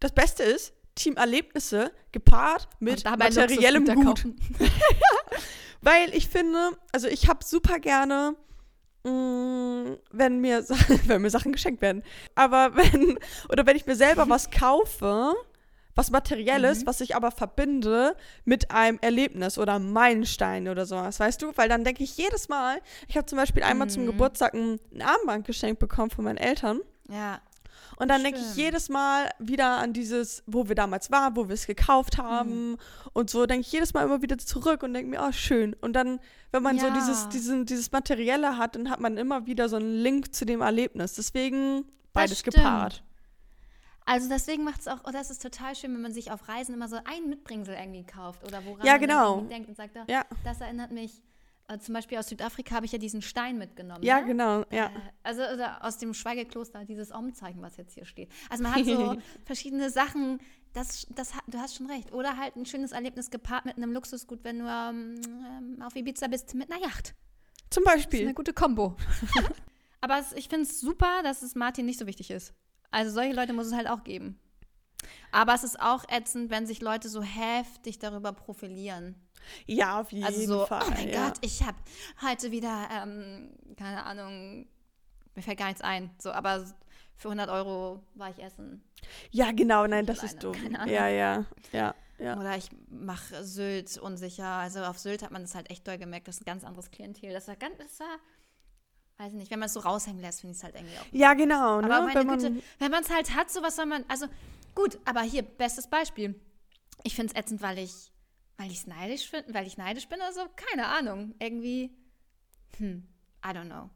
das 0.00 0.10
Beste 0.10 0.42
ist, 0.42 0.74
Teamerlebnisse 0.98 1.92
gepaart 2.12 2.68
mit 2.80 3.04
materiellem 3.04 3.86
Gut. 3.86 4.24
Weil 5.80 6.14
ich 6.14 6.28
finde, 6.28 6.70
also 6.92 7.06
ich 7.06 7.28
habe 7.28 7.44
super 7.44 7.78
gerne, 7.78 8.34
mh, 9.04 9.96
wenn 10.10 10.40
mir, 10.40 10.64
wenn 11.06 11.22
mir 11.22 11.30
Sachen 11.30 11.52
geschenkt 11.52 11.80
werden. 11.82 12.02
Aber 12.34 12.76
wenn, 12.76 13.18
oder 13.48 13.64
wenn 13.66 13.76
ich 13.76 13.86
mir 13.86 13.96
selber 13.96 14.28
was 14.28 14.50
kaufe, 14.50 15.34
was 15.94 16.10
Materielles, 16.10 16.82
Mhm. 16.82 16.86
was 16.86 17.00
ich 17.00 17.16
aber 17.16 17.30
verbinde 17.30 18.14
mit 18.44 18.70
einem 18.70 18.98
Erlebnis 19.00 19.58
oder 19.58 19.74
einem 19.74 19.92
Meilenstein 19.92 20.68
oder 20.68 20.86
sowas, 20.86 21.18
weißt 21.20 21.42
du? 21.42 21.52
Weil 21.56 21.68
dann 21.68 21.84
denke 21.84 22.04
ich 22.04 22.16
jedes 22.16 22.48
Mal, 22.48 22.80
ich 23.08 23.16
habe 23.16 23.26
zum 23.26 23.36
Beispiel 23.38 23.62
einmal 23.62 23.88
zum 23.88 24.02
Mhm. 24.02 24.06
Geburtstag 24.08 24.54
ein, 24.54 24.78
ein 24.94 25.02
Armband 25.02 25.46
geschenkt 25.46 25.78
bekommen 25.80 26.10
von 26.10 26.24
meinen 26.24 26.38
Eltern. 26.38 26.80
Ja. 27.08 27.40
Und 27.96 28.08
dann 28.08 28.22
denke 28.22 28.38
ich 28.40 28.56
jedes 28.56 28.88
Mal 28.88 29.28
wieder 29.38 29.78
an 29.78 29.92
dieses, 29.92 30.42
wo 30.46 30.68
wir 30.68 30.74
damals 30.74 31.10
waren, 31.10 31.34
wo 31.36 31.48
wir 31.48 31.54
es 31.54 31.66
gekauft 31.66 32.18
Mhm. 32.18 32.22
haben. 32.22 32.76
Und 33.12 33.30
so 33.30 33.46
denke 33.46 33.62
ich 33.66 33.72
jedes 33.72 33.92
Mal 33.94 34.04
immer 34.04 34.22
wieder 34.22 34.38
zurück 34.38 34.82
und 34.82 34.94
denke 34.94 35.10
mir, 35.10 35.20
oh, 35.26 35.32
schön. 35.32 35.74
Und 35.80 35.94
dann, 35.94 36.20
wenn 36.52 36.62
man 36.62 36.78
so 36.78 36.86
Ja. 36.86 36.94
dieses, 36.94 37.28
diesen, 37.28 37.66
dieses 37.66 37.90
Materielle 37.92 38.56
hat, 38.58 38.76
dann 38.76 38.90
hat 38.90 39.00
man 39.00 39.16
immer 39.16 39.46
wieder 39.46 39.68
so 39.68 39.76
einen 39.76 39.94
Link 40.00 40.34
zu 40.34 40.44
dem 40.46 40.60
Erlebnis. 40.60 41.14
Deswegen 41.14 41.84
beides 42.12 42.42
gepaart. 42.42 43.02
Also 44.04 44.28
deswegen 44.30 44.64
macht 44.64 44.80
es 44.80 44.88
auch, 44.88 45.00
oh, 45.06 45.10
das 45.12 45.30
ist 45.30 45.42
total 45.42 45.74
schön, 45.76 45.92
wenn 45.92 46.00
man 46.00 46.14
sich 46.14 46.30
auf 46.30 46.48
Reisen 46.48 46.74
immer 46.74 46.88
so 46.88 46.96
ein 47.04 47.28
Mitbringsel 47.28 47.74
irgendwie 47.74 48.04
kauft 48.04 48.42
oder 48.42 48.64
woran 48.64 48.86
Ja, 48.86 48.92
man 48.92 49.00
genau. 49.02 49.34
irgendwie 49.34 49.54
denkt 49.54 49.68
und 49.68 49.76
sagt, 49.76 49.96
oh, 49.96 50.04
Ja. 50.10 50.24
das 50.44 50.62
erinnert 50.62 50.92
mich, 50.92 51.20
äh, 51.68 51.78
zum 51.78 51.94
Beispiel 51.94 52.18
aus 52.18 52.28
Südafrika 52.28 52.74
habe 52.74 52.86
ich 52.86 52.92
ja 52.92 52.98
diesen 52.98 53.22
Stein 53.22 53.58
mitgenommen. 53.58 54.02
Ja, 54.02 54.20
ne? 54.20 54.26
genau. 54.26 54.64
Ja. 54.70 54.86
Äh, 54.86 54.90
Also 55.22 55.42
oder 55.42 55.84
aus 55.84 55.98
dem 55.98 56.14
Schweigekloster, 56.14 56.84
dieses 56.84 57.12
Om-Zeichen, 57.12 57.62
was 57.62 57.76
jetzt 57.76 57.94
hier 57.94 58.04
steht. 58.04 58.30
Also 58.50 58.62
man 58.62 58.74
hat 58.74 58.84
so 58.84 59.16
verschiedene 59.44 59.90
Sachen, 59.90 60.40
das, 60.72 61.06
das, 61.14 61.32
du 61.46 61.58
hast 61.58 61.76
schon 61.76 61.86
recht. 61.90 62.12
Oder 62.12 62.36
halt 62.36 62.56
ein 62.56 62.66
schönes 62.66 62.92
Erlebnis 62.92 63.30
gepaart 63.30 63.64
mit 63.64 63.76
einem 63.76 63.92
Luxusgut, 63.92 64.40
wenn 64.44 64.58
du 64.60 64.66
ähm, 64.66 65.20
ähm, 65.26 65.82
auf 65.82 65.94
Ibiza 65.96 66.26
bist 66.28 66.54
mit 66.54 66.70
einer 66.70 66.80
Yacht. 66.82 67.14
Zum 67.70 67.84
Das 67.84 67.94
ist 67.94 68.00
Beispiel. 68.02 68.22
eine 68.22 68.34
gute 68.34 68.52
Kombo. 68.52 68.96
Aber 70.00 70.18
es, 70.18 70.32
ich 70.32 70.48
finde 70.48 70.62
es 70.64 70.80
super, 70.80 71.22
dass 71.22 71.42
es 71.42 71.54
Martin 71.54 71.84
nicht 71.86 71.98
so 71.98 72.06
wichtig 72.06 72.30
ist. 72.30 72.54
Also 72.90 73.10
solche 73.12 73.34
Leute 73.34 73.52
muss 73.52 73.66
es 73.66 73.74
halt 73.74 73.88
auch 73.88 74.04
geben. 74.04 74.38
Aber 75.32 75.54
es 75.54 75.64
ist 75.64 75.80
auch 75.80 76.04
ätzend, 76.08 76.50
wenn 76.50 76.66
sich 76.66 76.80
Leute 76.80 77.08
so 77.08 77.22
heftig 77.22 77.98
darüber 77.98 78.32
profilieren. 78.32 79.14
Ja, 79.66 80.00
auf 80.00 80.12
jeden 80.12 80.24
Also 80.24 80.46
so, 80.46 80.66
Fall. 80.66 80.82
oh 80.86 80.90
mein 80.90 81.08
ja. 81.08 81.26
Gott, 81.26 81.38
ich 81.40 81.62
habe 81.62 81.76
heute 82.22 82.50
wieder, 82.50 82.88
ähm, 82.92 83.50
keine 83.76 84.04
Ahnung, 84.04 84.66
mir 85.34 85.42
fällt 85.42 85.58
gar 85.58 85.66
nichts 85.68 85.80
ein. 85.82 86.10
So, 86.18 86.32
aber 86.32 86.64
für 87.16 87.28
100 87.28 87.48
Euro 87.50 88.02
war 88.14 88.30
ich 88.30 88.42
essen. 88.42 88.82
Ja, 89.30 89.52
genau, 89.52 89.86
nein, 89.86 90.06
das 90.06 90.18
alleine, 90.20 90.34
ist 90.34 90.42
dumm. 90.44 90.52
keine 90.52 90.80
Ahnung. 90.80 90.94
Ja, 90.94 91.08
ja, 91.08 91.44
ja, 91.72 91.94
ja. 92.18 92.38
Oder 92.38 92.56
ich 92.56 92.70
mache 92.90 93.44
Sylt 93.44 93.96
unsicher. 93.98 94.46
Also 94.46 94.84
auf 94.84 94.98
Sylt 94.98 95.22
hat 95.22 95.30
man 95.30 95.42
das 95.42 95.54
halt 95.54 95.70
echt 95.70 95.86
doll 95.86 95.98
gemerkt. 95.98 96.28
Das 96.28 96.36
ist 96.36 96.42
ein 96.42 96.46
ganz 96.46 96.64
anderes 96.64 96.90
Klientel. 96.90 97.32
Das 97.32 97.48
war 97.48 97.56
ganz, 97.56 97.76
das 97.78 98.00
war, 98.00 98.18
weiß 99.18 99.32
nicht, 99.34 99.50
wenn 99.50 99.58
man 99.60 99.66
es 99.66 99.72
so 99.74 99.80
raushängen 99.80 100.20
lässt, 100.20 100.40
finde 100.40 100.52
ich 100.52 100.58
es 100.58 100.64
halt 100.64 100.74
irgendwie 100.74 100.98
auch. 100.98 101.06
Ja, 101.12 101.34
genau. 101.34 101.80
Ne? 101.80 101.86
Aber 101.86 102.06
meine 102.06 102.20
Wenn 102.20 102.26
man, 102.26 102.38
Güte, 102.38 102.62
wenn 102.78 102.90
man 102.90 103.02
es 103.02 103.10
halt 103.10 103.34
hat, 103.34 103.50
so 103.50 103.62
was 103.62 103.76
soll 103.76 103.86
man, 103.86 104.04
also 104.08 104.26
gut, 104.78 104.98
aber 105.04 105.22
hier, 105.22 105.42
bestes 105.42 105.88
Beispiel. 105.88 106.40
Ich 107.02 107.16
finde 107.16 107.32
es 107.34 107.40
ätzend, 107.40 107.62
weil 107.62 107.78
ich, 107.78 108.12
weil 108.56 108.70
ich 108.70 108.86
neidisch 108.86 109.28
finde, 109.28 109.52
weil 109.52 109.66
ich 109.66 109.76
neidisch 109.76 110.08
bin 110.08 110.18
oder 110.18 110.32
so, 110.32 110.40
keine 110.54 110.86
Ahnung. 110.86 111.34
Irgendwie, 111.40 111.96
hm, 112.76 113.06
I 113.44 113.48
don't 113.48 113.66
know. 113.66 113.90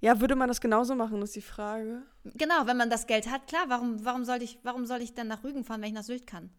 Ja, 0.00 0.20
würde 0.20 0.36
man 0.36 0.48
das 0.48 0.60
genauso 0.60 0.94
machen, 0.94 1.22
ist 1.22 1.34
die 1.34 1.42
Frage. 1.42 2.02
Genau, 2.24 2.66
wenn 2.66 2.76
man 2.76 2.90
das 2.90 3.06
Geld 3.06 3.30
hat, 3.30 3.46
klar, 3.46 3.64
warum, 3.68 4.04
warum, 4.04 4.24
soll 4.24 4.42
ich, 4.42 4.58
warum 4.62 4.86
soll 4.86 5.00
ich 5.00 5.14
dann 5.14 5.28
nach 5.28 5.42
Rügen 5.42 5.64
fahren, 5.64 5.80
wenn 5.80 5.88
ich 5.88 5.94
nach 5.94 6.02
Sylt 6.02 6.26
kann? 6.26 6.50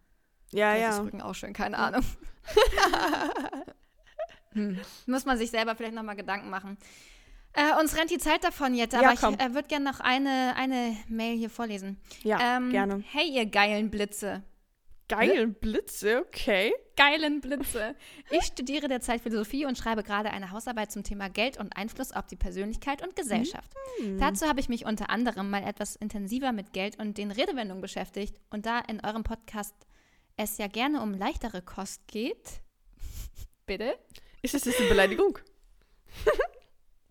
Ja, 0.52 0.72
Vielleicht 0.72 0.90
ist 0.90 0.98
ja. 0.98 1.04
Rügen 1.04 1.22
auch 1.22 1.36
schön, 1.36 1.54
keine 1.54 1.78
Ahnung. 1.78 2.04
hm. 4.52 4.80
Muss 5.08 5.26
man 5.26 5.38
sich 5.38 5.52
selber 5.52 5.76
vielleicht 5.76 5.96
nochmal 5.96 6.16
Gedanken 6.16 6.50
machen. 6.50 6.78
Äh, 7.54 7.80
uns 7.80 7.96
rennt 7.96 8.10
die 8.10 8.18
Zeit 8.18 8.44
davon 8.44 8.74
jetzt, 8.74 8.96
aber 8.96 9.14
Ja, 9.14 9.14
ich 9.14 9.22
äh, 9.40 9.54
würde 9.54 9.68
gerne 9.68 9.86
noch 9.86 10.00
eine, 10.00 10.56
eine 10.56 10.98
Mail 11.08 11.38
hier 11.38 11.50
vorlesen. 11.50 12.00
Ja, 12.24 12.58
Ähm, 12.58 12.72
gerne. 12.72 13.04
Hey, 13.12 13.30
ihr 13.30 13.46
geilen 13.46 13.92
Blitze. 13.92 14.44
Geil, 15.10 15.48
Blitze, 15.48 16.24
okay. 16.26 16.74
Geilen 16.96 17.42
Blitze. 17.42 17.96
Ich 18.32 18.46
studiere 18.46 18.88
derzeit 18.88 19.22
Philosophie 19.22 19.66
und 19.66 19.78
schreibe 19.78 20.02
gerade 20.02 20.32
eine 20.32 20.50
Hausarbeit 20.52 20.92
zum 20.92 21.04
Thema 21.04 21.30
Geld 21.30 21.60
und 21.60 21.76
Einfluss 21.78 22.12
auf 22.14 22.26
die 22.26 22.36
Persönlichkeit 22.38 23.04
und 23.06 23.16
Gesellschaft. 23.16 23.70
Dazu 24.18 24.48
habe 24.48 24.60
ich 24.60 24.70
mich 24.70 24.86
unter 24.86 25.10
anderem 25.12 25.50
mal 25.50 25.64
etwas 25.64 25.96
intensiver 25.98 26.52
mit 26.52 26.74
Geld 26.74 26.98
und 26.98 27.18
den 27.18 27.30
Redewendungen 27.32 27.82
beschäftigt. 27.82 28.40
Und 28.50 28.66
da 28.66 28.80
in 28.80 29.06
eurem 29.06 29.24
Podcast 29.24 29.76
es 30.38 30.58
ja 30.58 30.68
gerne 30.68 31.02
um 31.02 31.14
leichtere 31.14 31.62
Kost 31.62 32.08
geht, 32.08 32.62
bitte? 33.68 34.00
Ist 34.42 34.56
das 34.56 34.66
jetzt 34.66 34.80
eine 34.80 34.90
Beleidigung? 34.90 35.38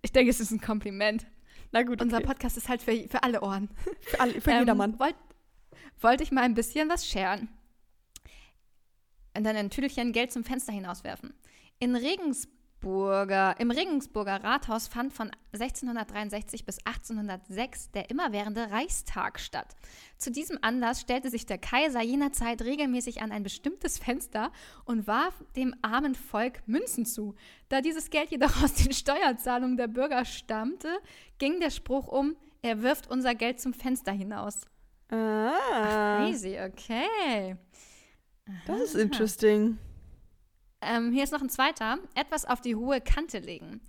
Ich 0.02 0.12
denke, 0.12 0.30
es 0.30 0.40
ist 0.40 0.50
ein 0.50 0.60
Kompliment. 0.60 1.26
Na 1.70 1.82
gut, 1.82 1.94
okay. 1.94 2.04
Unser 2.04 2.20
Podcast 2.20 2.56
ist 2.56 2.68
halt 2.68 2.82
für, 2.82 3.08
für 3.08 3.22
alle 3.22 3.40
Ohren. 3.40 3.70
für, 4.00 4.20
alle, 4.20 4.40
für 4.40 4.50
Ähm, 4.50 4.58
jedermann. 4.60 4.98
Wollte 4.98 5.18
wollt 6.00 6.20
ich 6.20 6.32
mal 6.32 6.42
ein 6.42 6.54
bisschen 6.54 6.88
was 6.88 7.06
scheren. 7.06 7.48
Und 9.34 9.44
dann 9.44 9.56
ein 9.56 9.70
Tüdelchen 9.70 10.12
Geld 10.12 10.32
zum 10.32 10.44
Fenster 10.44 10.72
hinauswerfen. 10.72 11.32
In 11.78 11.96
Regensburger, 12.82 13.54
Im 13.60 13.70
Regensburger 13.70 14.42
Rathaus 14.42 14.88
fand 14.88 15.12
von 15.12 15.30
1663 15.52 16.64
bis 16.64 16.78
1806 16.84 17.92
der 17.92 18.10
immerwährende 18.10 18.70
Reichstag 18.70 19.38
statt. 19.38 19.76
Zu 20.18 20.32
diesem 20.32 20.58
Anlass 20.62 21.00
stellte 21.00 21.30
sich 21.30 21.46
der 21.46 21.58
Kaiser 21.58 22.02
jener 22.02 22.32
Zeit 22.32 22.62
regelmäßig 22.62 23.22
an 23.22 23.30
ein 23.30 23.44
bestimmtes 23.44 23.98
Fenster 23.98 24.50
und 24.84 25.06
warf 25.06 25.44
dem 25.54 25.74
armen 25.82 26.16
Volk 26.16 26.66
Münzen 26.66 27.06
zu. 27.06 27.36
Da 27.68 27.80
dieses 27.80 28.10
Geld 28.10 28.30
jedoch 28.30 28.62
aus 28.64 28.74
den 28.74 28.92
Steuerzahlungen 28.92 29.76
der 29.76 29.88
Bürger 29.88 30.24
stammte, 30.24 30.88
ging 31.38 31.60
der 31.60 31.70
Spruch 31.70 32.08
um, 32.08 32.36
er 32.62 32.82
wirft 32.82 33.08
unser 33.08 33.36
Geld 33.36 33.60
zum 33.60 33.74
Fenster 33.74 34.12
hinaus. 34.12 34.66
Ah, 35.08 36.18
Crazy, 36.18 36.58
okay. 36.58 37.56
das 38.66 38.80
ist 38.80 38.94
interesting. 38.96 39.78
Ähm, 40.82 41.12
hier 41.12 41.24
ist 41.24 41.32
noch 41.32 41.42
ein 41.42 41.48
zweiter. 41.50 41.98
Etwas 42.14 42.44
auf 42.44 42.60
die 42.60 42.74
hohe 42.76 43.00
Kante 43.00 43.38
legen. 43.38 43.80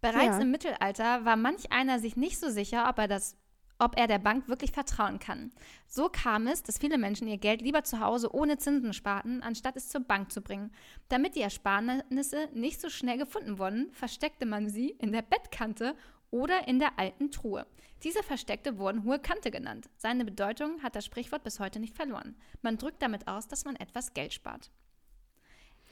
Bereits 0.00 0.36
Ja. 0.36 0.40
im 0.40 0.50
Mittelalter 0.50 1.24
war 1.24 1.36
manch 1.36 1.70
einer 1.72 1.98
sich 1.98 2.16
nicht 2.16 2.38
so 2.38 2.50
sicher, 2.50 2.88
ob 2.88 2.98
er, 2.98 3.08
das, 3.08 3.36
ob 3.78 3.98
er 3.98 4.06
der 4.08 4.18
Bank 4.18 4.48
wirklich 4.48 4.72
vertrauen 4.72 5.18
kann. 5.18 5.52
So 5.86 6.08
kam 6.08 6.46
es, 6.46 6.62
dass 6.62 6.78
viele 6.78 6.98
Menschen 6.98 7.28
ihr 7.28 7.38
Geld 7.38 7.62
lieber 7.62 7.84
zu 7.84 8.00
Hause 8.00 8.34
ohne 8.34 8.58
Zinsen 8.58 8.92
sparten, 8.92 9.42
anstatt 9.42 9.76
es 9.76 9.88
zur 9.88 10.00
Bank 10.02 10.32
zu 10.32 10.40
bringen. 10.40 10.72
Damit 11.08 11.36
die 11.36 11.42
Ersparnisse 11.42 12.48
nicht 12.52 12.80
so 12.80 12.88
schnell 12.90 13.18
gefunden 13.18 13.58
wurden, 13.58 13.90
versteckte 13.92 14.44
man 14.44 14.68
sie 14.68 14.90
in 14.90 15.12
der 15.12 15.22
Bettkante 15.22 15.94
oder 16.30 16.66
in 16.66 16.78
der 16.78 16.98
alten 16.98 17.30
Truhe. 17.30 17.66
Diese 18.02 18.22
Versteckte 18.24 18.78
wurden 18.78 19.04
hohe 19.04 19.20
Kante 19.20 19.52
genannt. 19.52 19.88
Seine 19.96 20.24
Bedeutung 20.24 20.82
hat 20.82 20.96
das 20.96 21.04
Sprichwort 21.04 21.44
bis 21.44 21.60
heute 21.60 21.78
nicht 21.78 21.94
verloren. 21.94 22.34
Man 22.60 22.76
drückt 22.76 23.00
damit 23.02 23.28
aus, 23.28 23.46
dass 23.46 23.64
man 23.64 23.76
etwas 23.76 24.14
Geld 24.14 24.32
spart. 24.32 24.72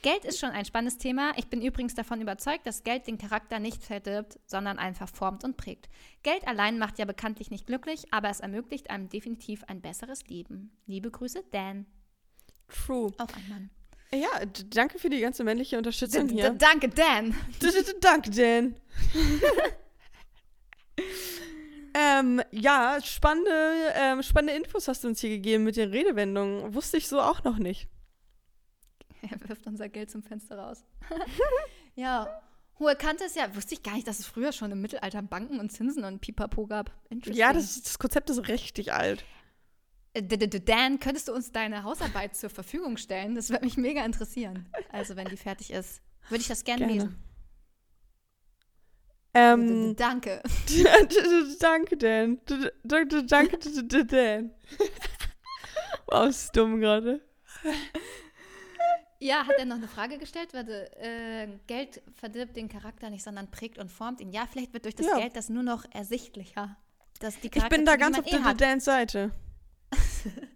Geld 0.02 0.24
ist 0.24 0.38
schon 0.38 0.50
ein 0.50 0.64
spannendes 0.64 0.96
Thema. 0.98 1.32
Ich 1.36 1.48
bin 1.48 1.60
übrigens 1.60 1.94
davon 1.94 2.20
überzeugt, 2.22 2.66
dass 2.66 2.84
Geld 2.84 3.06
den 3.06 3.18
Charakter 3.18 3.58
nicht 3.58 3.82
verdirbt, 3.82 4.38
sondern 4.46 4.78
einfach 4.78 5.08
formt 5.08 5.44
und 5.44 5.56
prägt. 5.58 5.88
Geld 6.22 6.46
allein 6.48 6.78
macht 6.78 6.98
ja 6.98 7.04
bekanntlich 7.04 7.50
nicht 7.50 7.66
glücklich, 7.66 8.04
aber 8.10 8.30
es 8.30 8.40
ermöglicht 8.40 8.88
einem 8.88 9.08
definitiv 9.10 9.62
ein 9.64 9.82
besseres 9.82 10.26
Leben. 10.26 10.70
Liebe 10.86 11.10
Grüße, 11.10 11.44
Dan. 11.50 11.86
True. 12.68 13.12
Auch 13.18 13.28
ein 13.36 13.48
Mann. 13.48 13.70
Ja, 14.12 14.28
danke 14.70 14.98
für 14.98 15.10
die 15.10 15.20
ganze 15.20 15.44
männliche 15.44 15.76
Unterstützung 15.76 16.28
D- 16.28 16.34
hier. 16.34 16.50
Danke, 16.50 16.88
Dan. 16.88 17.34
D- 17.62 17.68
Danke, 18.00 18.30
Dan. 18.30 18.74
ähm, 21.94 22.42
ja, 22.50 22.98
spannende, 23.02 23.50
ähm, 23.94 24.22
spannende 24.22 24.54
Infos 24.54 24.88
hast 24.88 25.04
du 25.04 25.08
uns 25.08 25.20
hier 25.20 25.30
gegeben 25.30 25.64
mit 25.64 25.76
den 25.76 25.90
Redewendungen. 25.90 26.74
Wusste 26.74 26.96
ich 26.96 27.06
so 27.06 27.20
auch 27.20 27.44
noch 27.44 27.58
nicht. 27.58 27.88
Er 29.30 29.48
wirft 29.48 29.66
unser 29.66 29.88
Geld 29.88 30.10
zum 30.10 30.22
Fenster 30.22 30.58
raus. 30.58 30.84
ja. 31.94 32.42
Hohe 32.78 32.96
Kante 32.96 33.24
ist 33.24 33.36
ja, 33.36 33.54
wusste 33.54 33.74
ich 33.74 33.82
gar 33.82 33.94
nicht, 33.94 34.06
dass 34.06 34.18
es 34.20 34.26
früher 34.26 34.52
schon 34.52 34.72
im 34.72 34.80
Mittelalter 34.80 35.20
Banken 35.20 35.60
und 35.60 35.70
Zinsen 35.70 36.04
und 36.04 36.20
Pipapo 36.20 36.66
gab. 36.66 36.90
Ja, 37.24 37.52
das, 37.52 37.82
das 37.82 37.98
Konzept 37.98 38.30
ist 38.30 38.48
richtig 38.48 38.94
alt. 38.94 39.24
Äh, 40.14 40.22
Dan, 40.22 40.98
könntest 40.98 41.28
du 41.28 41.34
uns 41.34 41.52
deine 41.52 41.82
Hausarbeit 41.82 42.34
zur 42.34 42.48
Verfügung 42.48 42.96
stellen? 42.96 43.34
Das 43.34 43.50
würde 43.50 43.66
mich 43.66 43.76
mega 43.76 44.04
interessieren. 44.04 44.66
Also, 44.90 45.14
wenn 45.16 45.28
die 45.28 45.36
fertig 45.36 45.70
ist, 45.70 46.00
würde 46.30 46.40
ich 46.40 46.48
das 46.48 46.64
gerne 46.64 46.86
Gerne. 46.86 46.92
lesen. 46.94 47.24
Ähm, 49.32 49.94
Danke. 49.94 50.42
danke, 51.60 51.96
Dan. 51.96 52.40
Danke, 53.28 54.04
Dan. 54.06 54.50
Wow, 56.06 56.28
ist 56.28 56.56
dumm 56.56 56.80
gerade. 56.80 57.20
Ja, 59.22 59.46
hat 59.46 59.56
er 59.58 59.66
noch 59.66 59.76
eine 59.76 59.86
Frage 59.86 60.18
gestellt? 60.18 60.54
Warte, 60.54 60.90
äh, 60.96 61.46
Geld 61.66 62.02
verdirbt 62.14 62.56
den 62.56 62.68
Charakter 62.68 63.10
nicht, 63.10 63.22
sondern 63.22 63.50
prägt 63.50 63.78
und 63.78 63.90
formt 63.90 64.20
ihn. 64.20 64.32
Ja, 64.32 64.46
vielleicht 64.46 64.72
wird 64.72 64.86
durch 64.86 64.94
das 64.94 65.06
Ja. 65.06 65.18
Geld 65.18 65.36
das 65.36 65.50
nur 65.50 65.62
noch 65.62 65.84
ersichtlicher. 65.92 66.76
Dass 67.20 67.38
die 67.38 67.50
Ich 67.54 67.68
bin 67.68 67.84
da 67.84 67.96
ganz 67.96 68.18
auf 68.18 68.26
eh 68.26 68.30
der 68.30 68.44
hat. 68.44 68.60
Dans 68.60 68.82
Seite. 68.82 69.30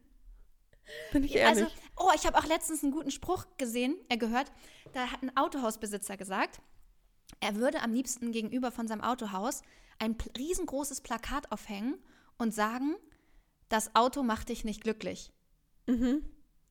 Bin 1.12 1.24
ich 1.24 1.34
ehrlich. 1.34 1.64
Also, 1.64 1.74
oh, 1.96 2.10
ich 2.14 2.26
habe 2.26 2.38
auch 2.38 2.46
letztens 2.46 2.82
einen 2.82 2.92
guten 2.92 3.10
Spruch 3.10 3.46
gesehen, 3.58 3.96
äh, 4.08 4.16
gehört. 4.16 4.50
Da 4.92 5.10
hat 5.10 5.22
ein 5.22 5.36
Autohausbesitzer 5.36 6.16
gesagt, 6.16 6.60
er 7.40 7.56
würde 7.56 7.82
am 7.82 7.92
liebsten 7.92 8.32
gegenüber 8.32 8.70
von 8.70 8.88
seinem 8.88 9.02
Autohaus 9.02 9.62
ein 9.98 10.16
riesengroßes 10.36 11.02
Plakat 11.02 11.52
aufhängen 11.52 11.98
und 12.38 12.54
sagen, 12.54 12.96
das 13.68 13.94
Auto 13.94 14.22
macht 14.22 14.48
dich 14.48 14.64
nicht 14.64 14.82
glücklich. 14.82 15.32
mhm. 15.86 16.24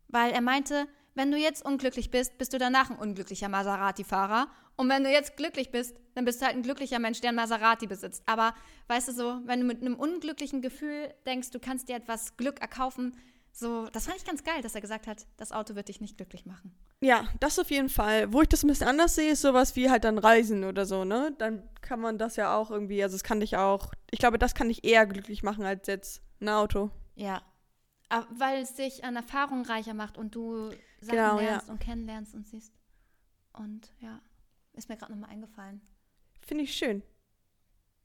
Weil 0.07 0.31
er 0.31 0.41
meinte, 0.41 0.87
wenn 1.15 1.31
du 1.31 1.37
jetzt 1.37 1.65
unglücklich 1.65 2.11
bist, 2.11 2.37
bist 2.37 2.53
du 2.53 2.57
danach 2.57 2.89
ein 2.89 2.97
unglücklicher 2.97 3.49
Maserati-Fahrer. 3.49 4.47
Und 4.75 4.89
wenn 4.89 5.03
du 5.03 5.11
jetzt 5.11 5.37
glücklich 5.37 5.71
bist, 5.71 5.95
dann 6.15 6.25
bist 6.25 6.41
du 6.41 6.45
halt 6.45 6.55
ein 6.55 6.63
glücklicher 6.63 6.99
Mensch, 6.99 7.21
der 7.21 7.29
ein 7.29 7.35
Maserati 7.35 7.85
besitzt. 7.85 8.23
Aber 8.25 8.55
weißt 8.87 9.09
du 9.09 9.11
so, 9.11 9.39
wenn 9.45 9.59
du 9.59 9.65
mit 9.65 9.81
einem 9.81 9.95
unglücklichen 9.95 10.61
Gefühl 10.61 11.13
denkst, 11.25 11.51
du 11.51 11.59
kannst 11.59 11.89
dir 11.89 11.95
etwas 11.95 12.37
Glück 12.37 12.59
erkaufen, 12.61 13.15
so, 13.55 13.85
das 13.93 14.07
fand 14.07 14.17
ich 14.17 14.25
ganz 14.25 14.43
geil, 14.43 14.63
dass 14.63 14.73
er 14.73 14.81
gesagt 14.81 15.05
hat, 15.05 15.27
das 15.37 15.51
Auto 15.51 15.75
wird 15.75 15.87
dich 15.87 16.01
nicht 16.01 16.17
glücklich 16.17 16.47
machen. 16.47 16.73
Ja, 17.01 17.27
das 17.39 17.59
auf 17.59 17.69
jeden 17.69 17.89
Fall. 17.89 18.33
Wo 18.33 18.41
ich 18.41 18.47
das 18.47 18.63
ein 18.63 18.67
bisschen 18.67 18.87
anders 18.87 19.13
sehe, 19.13 19.33
ist 19.33 19.41
sowas 19.41 19.75
wie 19.75 19.91
halt 19.91 20.05
dann 20.05 20.17
Reisen 20.17 20.63
oder 20.63 20.87
so, 20.87 21.05
ne? 21.05 21.35
Dann 21.37 21.61
kann 21.81 21.99
man 21.99 22.17
das 22.17 22.35
ja 22.35 22.57
auch 22.57 22.71
irgendwie, 22.71 23.03
also 23.03 23.15
es 23.15 23.23
kann 23.23 23.41
dich 23.41 23.55
auch, 23.55 23.93
ich 24.09 24.17
glaube, 24.17 24.39
das 24.39 24.55
kann 24.55 24.69
dich 24.69 24.83
eher 24.83 25.05
glücklich 25.05 25.43
machen 25.43 25.65
als 25.65 25.85
jetzt 25.85 26.23
ein 26.41 26.49
Auto. 26.49 26.89
Ja. 27.13 27.43
Weil 28.31 28.63
es 28.63 28.73
dich 28.73 29.03
an 29.03 29.15
Erfahrung 29.15 29.65
reicher 29.65 29.93
macht 29.93 30.17
und 30.17 30.33
du 30.33 30.71
Sachen 31.03 31.17
Genau, 31.17 31.39
ja. 31.39 31.51
lernst 31.51 31.69
und 31.69 31.79
kennenlernst 31.79 32.33
und 32.35 32.47
siehst. 32.47 32.73
Und 33.53 33.91
ja, 33.99 34.19
ist 34.73 34.89
mir 34.89 34.97
gerade 34.97 35.11
nochmal 35.13 35.29
eingefallen. 35.29 35.81
Finde 36.41 36.63
ich 36.63 36.73
schön. 36.73 37.03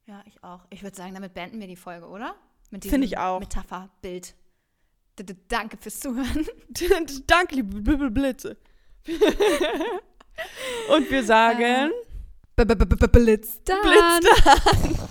Ja, 0.06 0.22
ich 0.26 0.42
auch. 0.42 0.66
Ich 0.70 0.82
würde 0.82 0.96
sagen, 0.96 1.14
damit 1.14 1.34
beenden 1.34 1.60
wir 1.60 1.66
die 1.66 1.76
Folge, 1.76 2.06
oder? 2.08 2.34
Mit 2.70 2.84
Finde 2.84 2.98
diesem 2.98 3.02
ich 3.02 3.18
auch. 3.18 3.40
Metapherbild. 3.40 4.34
Danke 5.48 5.76
fürs 5.78 6.00
Zuhören. 6.00 6.46
Danke, 7.26 7.56
liebe 7.56 7.78
Bl- 7.78 7.96
Bl- 7.96 8.10
Blitze. 8.10 8.56
Und 10.90 11.10
wir 11.10 11.24
sagen, 11.24 11.90
-b 12.56 13.08
Blitz 13.08 13.60
dann. 13.64 13.80
Blitz 13.82 14.44
dann. 14.44 15.08